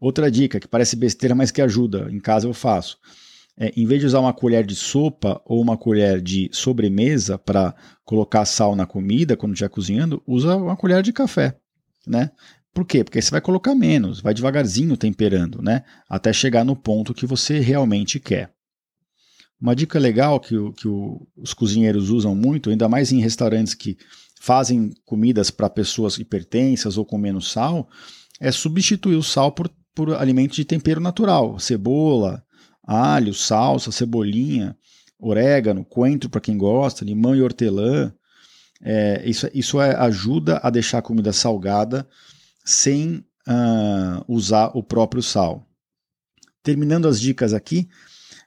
Outra 0.00 0.30
dica 0.30 0.60
que 0.60 0.68
parece 0.68 0.94
besteira, 0.94 1.34
mas 1.34 1.50
que 1.50 1.60
ajuda, 1.60 2.08
em 2.10 2.20
casa 2.20 2.46
eu 2.46 2.54
faço. 2.54 2.98
É, 3.56 3.72
em 3.76 3.84
vez 3.84 4.00
de 4.00 4.06
usar 4.06 4.20
uma 4.20 4.32
colher 4.32 4.64
de 4.64 4.76
sopa 4.76 5.42
ou 5.44 5.60
uma 5.60 5.76
colher 5.76 6.20
de 6.20 6.48
sobremesa 6.52 7.36
para 7.36 7.74
colocar 8.04 8.44
sal 8.44 8.76
na 8.76 8.86
comida 8.86 9.36
quando 9.36 9.52
estiver 9.52 9.68
cozinhando, 9.68 10.22
usa 10.26 10.56
uma 10.56 10.76
colher 10.76 11.02
de 11.02 11.12
café, 11.12 11.58
né? 12.06 12.30
Por 12.74 12.84
quê? 12.84 13.02
Porque 13.02 13.20
você 13.20 13.30
vai 13.30 13.40
colocar 13.40 13.74
menos, 13.74 14.20
vai 14.20 14.32
devagarzinho 14.32 14.96
temperando, 14.96 15.60
né? 15.60 15.84
Até 16.08 16.32
chegar 16.32 16.64
no 16.64 16.76
ponto 16.76 17.14
que 17.14 17.26
você 17.26 17.58
realmente 17.58 18.20
quer. 18.20 18.52
Uma 19.60 19.74
dica 19.74 19.98
legal 19.98 20.38
que, 20.38 20.56
o, 20.56 20.72
que 20.72 20.86
o, 20.86 21.26
os 21.36 21.52
cozinheiros 21.52 22.10
usam 22.10 22.34
muito, 22.34 22.70
ainda 22.70 22.88
mais 22.88 23.10
em 23.10 23.20
restaurantes 23.20 23.74
que 23.74 23.96
fazem 24.40 24.92
comidas 25.04 25.50
para 25.50 25.68
pessoas 25.68 26.16
hipertensas 26.18 26.96
ou 26.96 27.04
com 27.04 27.18
menos 27.18 27.50
sal, 27.50 27.88
é 28.38 28.52
substituir 28.52 29.16
o 29.16 29.22
sal 29.22 29.50
por, 29.50 29.68
por 29.92 30.14
alimentos 30.14 30.56
de 30.56 30.64
tempero 30.64 31.00
natural, 31.00 31.58
cebola, 31.58 32.44
alho, 32.86 33.34
salsa, 33.34 33.90
cebolinha, 33.90 34.76
orégano, 35.18 35.84
coentro 35.84 36.30
para 36.30 36.40
quem 36.40 36.56
gosta, 36.56 37.04
limão 37.04 37.34
e 37.34 37.42
hortelã. 37.42 38.12
É, 38.80 39.28
isso 39.28 39.50
isso 39.52 39.80
é, 39.80 39.96
ajuda 39.96 40.60
a 40.62 40.70
deixar 40.70 40.98
a 40.98 41.02
comida 41.02 41.32
salgada 41.32 42.08
sem 42.68 43.24
uh, 43.48 44.22
usar 44.28 44.76
o 44.76 44.82
próprio 44.82 45.22
sal. 45.22 45.66
Terminando 46.62 47.08
as 47.08 47.18
dicas 47.18 47.54
aqui, 47.54 47.88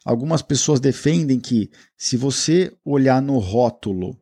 algumas 0.05 0.43
pessoas 0.43 0.79
defendem 0.79 1.39
que 1.39 1.71
se 1.97 2.15
você 2.15 2.71
olhar 2.85 3.19
no 3.19 3.39
rótulo 3.39 4.15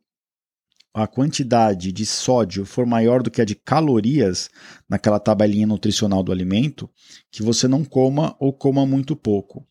a 0.94 1.06
quantidade 1.06 1.92
de 1.92 2.06
sódio 2.06 2.66
for 2.66 2.86
maior 2.86 3.22
do 3.22 3.30
que 3.30 3.42
a 3.42 3.46
de 3.46 3.56
calorias 3.56 4.50
naquela 4.88 5.20
tabelinha 5.20 5.68
nutricional 5.68 6.24
do 6.24 6.32
alimento, 6.32 6.90
que 7.30 7.44
você 7.44 7.68
não 7.68 7.84
coma 7.84 8.38
ou 8.40 8.54
coma 8.54 8.86
muito 8.86 9.18
pouco. 9.18 9.68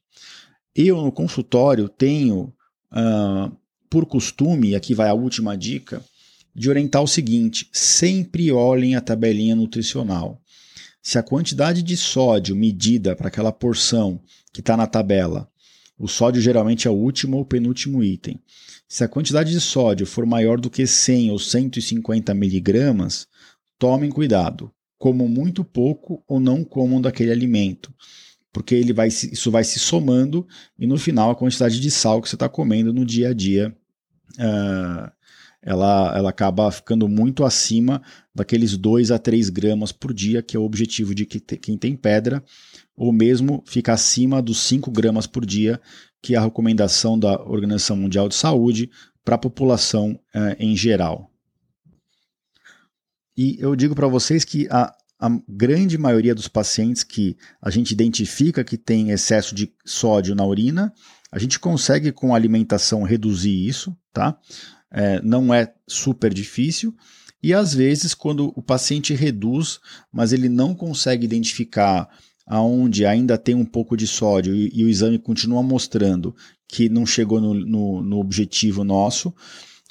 Eu 0.75 1.01
no 1.01 1.11
consultório 1.11 1.89
tenho, 1.89 2.53
uh, 2.93 3.51
por 3.89 4.05
costume, 4.05 4.75
aqui 4.75 4.93
vai 4.93 5.09
a 5.09 5.15
última 5.15 5.57
dica, 5.57 6.05
de 6.59 6.69
orientar 6.69 7.03
o 7.03 7.07
seguinte: 7.07 7.69
sempre 7.73 8.51
olhem 8.51 8.97
a 8.97 9.01
tabelinha 9.01 9.55
nutricional. 9.55 10.43
Se 11.01 11.17
a 11.17 11.23
quantidade 11.23 11.83
de 11.83 11.97
sódio 11.97 12.57
medida 12.57 13.15
para 13.15 13.29
aquela 13.29 13.53
porção 13.53 14.21
que 14.53 14.61
está 14.61 14.77
na 14.77 14.87
tabela, 14.87 15.49
o 15.97 16.09
sódio 16.09 16.43
geralmente 16.43 16.89
é 16.89 16.91
o 16.91 16.95
último 16.95 17.37
ou 17.37 17.45
penúltimo 17.45 18.03
item. 18.03 18.41
Se 18.89 19.05
a 19.05 19.09
quantidade 19.09 19.51
de 19.51 19.61
sódio 19.61 20.07
for 20.07 20.27
maior 20.27 20.61
do 20.61 20.69
que 20.69 20.87
100 20.87 21.31
ou 21.31 21.39
150 21.39 22.35
miligramas, 22.35 23.29
tomem 23.79 24.11
cuidado. 24.11 24.71
Comam 24.99 25.29
muito 25.29 25.65
pouco 25.65 26.23
ou 26.27 26.41
não 26.41 26.65
comam 26.65 27.01
daquele 27.01 27.31
alimento, 27.31 27.95
porque 28.53 28.75
ele 28.75 28.93
vai, 28.93 29.09
isso 29.09 29.51
vai 29.51 29.63
se 29.63 29.79
somando 29.79 30.47
e 30.77 30.87
no 30.87 30.99
final 30.99 31.31
a 31.31 31.37
quantidade 31.37 31.79
de 31.79 31.91
sal 31.91 32.21
que 32.21 32.29
você 32.29 32.35
está 32.35 32.49
comendo 32.49 32.93
no 32.93 33.05
dia 33.05 33.29
a 33.29 33.33
dia 33.33 33.75
uh, 34.35 35.18
ela, 35.69 36.17
ela 36.17 36.31
acaba 36.31 36.71
ficando 36.73 37.07
muito 37.07 37.45
acima 37.45 38.01
daqueles 38.35 38.75
2 38.75 39.11
a 39.11 39.19
3 39.19 39.51
gramas 39.51 39.93
por 39.93 40.15
dia, 40.15 40.43
que 40.43 40.57
é 40.57 40.59
o 40.59 40.63
objetivo 40.63 41.15
de 41.15 41.27
quem 41.27 41.77
tem 41.77 41.95
pedra, 41.95 42.43
ou 42.97 43.13
mesmo 43.13 43.63
fica 43.67 43.93
acima 43.93 44.41
dos 44.41 44.61
5 44.61 44.91
gramas 44.91 45.27
por 45.27 45.45
dia, 45.45 45.79
que 46.23 46.35
é 46.35 46.39
a 46.39 46.43
recomendação 46.43 47.19
da 47.19 47.39
Organização 47.43 47.99
Mundial 47.99 48.31
de 48.31 48.35
Saúde 48.35 48.89
para 49.23 49.35
a 49.35 49.39
população 49.39 50.19
eh, 50.35 50.57
em 50.59 50.75
geral. 50.75 51.31
E 53.37 53.59
eu 53.61 53.77
digo 53.77 53.95
para 53.95 54.09
vocês 54.09 54.47
que 54.47 54.67
a, 54.71 54.91
a 55.21 55.29
grande 55.47 55.99
maioria 55.99 56.35
dos 56.35 56.49
pacientes 56.49 57.05
que 57.05 57.37
a 57.61 57.69
gente 57.69 57.91
identifica 57.93 58.65
que 58.65 58.79
tem 58.79 59.11
excesso 59.11 59.55
de 59.55 59.71
sódio 59.85 60.35
na 60.35 60.47
urina, 60.47 60.95
a 61.31 61.39
gente 61.39 61.61
consegue 61.61 62.11
com 62.11 62.33
a 62.33 62.37
alimentação 62.37 63.03
reduzir 63.03 63.69
isso, 63.69 63.95
tá? 64.15 64.39
É, 64.91 65.21
não 65.23 65.53
é 65.53 65.73
super 65.87 66.33
difícil. 66.33 66.95
E 67.43 67.55
às 67.55 67.73
vezes, 67.73 68.15
quando 68.15 68.53
o 68.57 68.63
paciente 68.63 69.15
reduz, 69.15 69.79
mas 70.13 70.33
ele 70.33 70.49
não 70.49 70.75
consegue 70.75 71.25
identificar 71.25 72.09
aonde 72.47 73.05
ainda 73.05 73.37
tem 73.37 73.55
um 73.55 73.65
pouco 73.65 73.97
de 73.97 74.07
sódio 74.07 74.55
e, 74.55 74.71
e 74.75 74.85
o 74.85 74.89
exame 74.89 75.19
continua 75.19 75.63
mostrando 75.63 76.35
que 76.67 76.89
não 76.89 77.05
chegou 77.05 77.41
no, 77.41 77.55
no, 77.55 78.03
no 78.03 78.19
objetivo 78.19 78.83
nosso, 78.83 79.35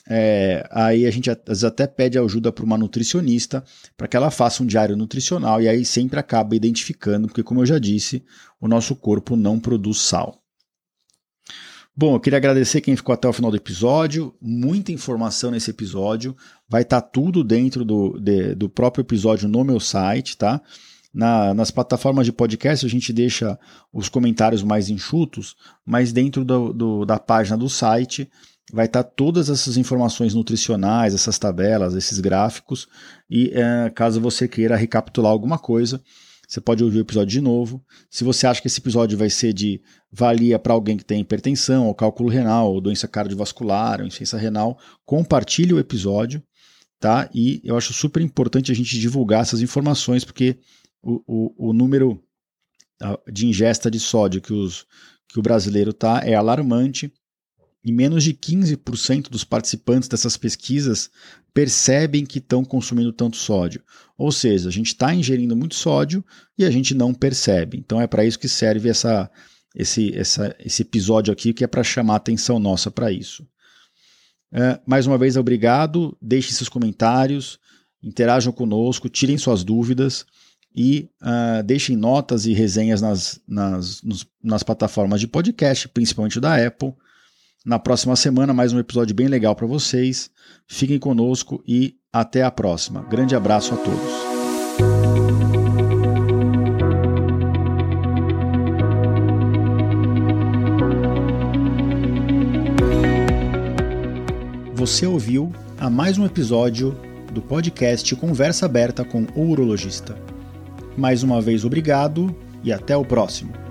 é, 0.09 0.67
aí 0.71 1.05
a 1.05 1.11
gente 1.11 1.29
até 1.29 1.85
pede 1.85 2.17
ajuda 2.17 2.51
para 2.51 2.63
uma 2.63 2.77
nutricionista 2.77 3.63
para 3.97 4.07
que 4.07 4.15
ela 4.15 4.31
faça 4.31 4.63
um 4.63 4.65
diário 4.65 4.95
nutricional 4.95 5.61
e 5.61 5.67
aí 5.67 5.83
sempre 5.83 6.19
acaba 6.19 6.55
identificando, 6.55 7.27
porque 7.27 7.43
como 7.43 7.61
eu 7.61 7.65
já 7.65 7.77
disse, 7.77 8.23
o 8.59 8.67
nosso 8.67 8.95
corpo 8.95 9.35
não 9.35 9.59
produz 9.59 9.99
sal. 9.99 10.41
Bom, 11.99 12.13
eu 12.13 12.19
queria 12.19 12.37
agradecer 12.37 12.79
quem 12.79 12.95
ficou 12.95 13.11
até 13.11 13.27
o 13.27 13.33
final 13.33 13.49
do 13.49 13.57
episódio. 13.57 14.31
Muita 14.39 14.91
informação 14.91 15.49
nesse 15.49 15.71
episódio. 15.71 16.37
Vai 16.69 16.83
estar 16.83 17.01
tá 17.01 17.07
tudo 17.07 17.43
dentro 17.43 17.83
do, 17.83 18.19
de, 18.19 18.53
do 18.53 18.69
próprio 18.69 19.01
episódio 19.01 19.49
no 19.49 19.63
meu 19.63 19.79
site, 19.79 20.37
tá? 20.37 20.61
Na, 21.11 21.55
nas 21.55 21.71
plataformas 21.71 22.27
de 22.27 22.31
podcast 22.31 22.85
a 22.85 22.89
gente 22.89 23.11
deixa 23.11 23.57
os 23.91 24.09
comentários 24.09 24.61
mais 24.61 24.89
enxutos, 24.91 25.55
mas 25.83 26.13
dentro 26.13 26.45
do, 26.45 26.71
do, 26.71 27.03
da 27.03 27.17
página 27.17 27.57
do 27.57 27.67
site 27.67 28.29
vai 28.71 28.85
estar 28.85 29.01
tá 29.01 29.09
todas 29.09 29.49
essas 29.49 29.75
informações 29.75 30.35
nutricionais, 30.35 31.15
essas 31.15 31.39
tabelas, 31.39 31.95
esses 31.95 32.19
gráficos, 32.19 32.87
e 33.27 33.49
é, 33.55 33.89
caso 33.89 34.21
você 34.21 34.47
queira 34.47 34.75
recapitular 34.75 35.31
alguma 35.31 35.57
coisa, 35.57 35.99
você 36.47 36.61
pode 36.61 36.81
ouvir 36.81 36.99
o 36.99 37.01
episódio 37.01 37.29
de 37.29 37.41
novo. 37.41 37.83
Se 38.09 38.23
você 38.23 38.47
acha 38.47 38.61
que 38.61 38.67
esse 38.67 38.79
episódio 38.79 39.17
vai 39.17 39.29
ser 39.29 39.51
de 39.51 39.81
valia 40.09 40.57
para 40.57 40.73
alguém 40.73 40.95
que 40.95 41.03
tem 41.03 41.19
hipertensão, 41.19 41.87
ou 41.87 41.93
cálculo 41.93 42.29
renal, 42.29 42.73
ou 42.73 42.79
doença 42.79 43.07
cardiovascular, 43.07 43.99
ou 43.99 44.07
insuficiência 44.07 44.37
renal, 44.37 44.79
compartilhe 45.05 45.73
o 45.73 45.79
episódio, 45.79 46.41
tá? 46.99 47.29
E 47.33 47.59
eu 47.65 47.75
acho 47.75 47.93
super 47.93 48.21
importante 48.21 48.71
a 48.71 48.75
gente 48.75 48.97
divulgar 48.97 49.41
essas 49.41 49.61
informações, 49.61 50.23
porque 50.23 50.57
o, 51.03 51.21
o, 51.27 51.69
o 51.69 51.73
número 51.73 52.23
de 53.31 53.45
ingesta 53.45 53.91
de 53.91 53.99
sódio 53.99 54.41
que, 54.41 54.53
os, 54.53 54.85
que 55.27 55.39
o 55.39 55.43
brasileiro 55.43 55.93
tá 55.93 56.21
é 56.23 56.33
alarmante 56.33 57.11
e 57.87 57.91
menos 57.93 58.21
de 58.21 58.33
15% 58.33 59.29
dos 59.29 59.45
participantes 59.45 60.09
dessas 60.09 60.35
pesquisas 60.35 61.09
percebem 61.53 62.25
que 62.25 62.39
estão 62.39 62.65
consumindo 62.65 63.13
tanto 63.13 63.37
sódio. 63.37 63.81
Ou 64.17 64.29
seja, 64.29 64.67
a 64.67 64.71
gente 64.71 64.87
está 64.87 65.15
ingerindo 65.15 65.55
muito 65.55 65.73
sódio 65.73 66.23
e 66.57 66.65
a 66.65 66.69
gente 66.69 66.93
não 66.93 67.13
percebe. 67.13 67.77
Então 67.77 68.01
é 68.01 68.05
para 68.05 68.25
isso 68.25 68.37
que 68.37 68.49
serve 68.49 68.89
essa, 68.89 69.31
esse, 69.73 70.13
essa, 70.13 70.53
esse 70.59 70.81
episódio 70.81 71.31
aqui, 71.31 71.53
que 71.53 71.63
é 71.63 71.67
para 71.67 71.81
chamar 71.81 72.15
a 72.15 72.17
atenção 72.17 72.59
nossa 72.59 72.91
para 72.91 73.09
isso. 73.09 73.47
É, 74.51 74.81
mais 74.85 75.07
uma 75.07 75.17
vez, 75.17 75.37
obrigado. 75.37 76.17
Deixem 76.21 76.51
seus 76.51 76.67
comentários, 76.67 77.57
interajam 78.03 78.51
conosco, 78.51 79.07
tirem 79.07 79.37
suas 79.37 79.63
dúvidas 79.63 80.25
e 80.75 81.09
uh, 81.21 81.63
deixem 81.63 81.95
notas 81.95 82.45
e 82.45 82.51
resenhas 82.51 83.01
nas, 83.01 83.39
nas, 83.47 84.01
nos, 84.01 84.27
nas 84.43 84.61
plataformas 84.61 85.21
de 85.21 85.27
podcast, 85.27 85.87
principalmente 85.87 86.37
da 86.37 86.67
Apple. 86.67 86.93
Na 87.67 87.77
próxima 87.77 88.15
semana, 88.15 88.53
mais 88.53 88.71
um 88.71 88.79
episódio 88.79 89.13
bem 89.13 89.27
legal 89.27 89.53
para 89.53 89.67
vocês. 89.67 90.29
Fiquem 90.65 90.97
conosco 90.97 91.61
e 91.67 91.97
até 92.13 92.41
a 92.41 92.49
próxima. 92.49 93.01
Grande 93.09 93.35
abraço 93.35 93.73
a 93.73 93.77
todos. 93.77 93.99
Você 104.73 105.05
ouviu 105.05 105.51
a 105.77 105.89
mais 105.89 106.17
um 106.17 106.25
episódio 106.25 106.97
do 107.33 107.41
podcast 107.41 108.15
Conversa 108.15 108.65
Aberta 108.65 109.03
com 109.03 109.27
o 109.35 109.41
Urologista. 109.41 110.17
Mais 110.95 111.21
uma 111.21 111.41
vez, 111.41 111.65
obrigado 111.65 112.33
e 112.63 112.71
até 112.71 112.95
o 112.95 113.03
próximo. 113.03 113.66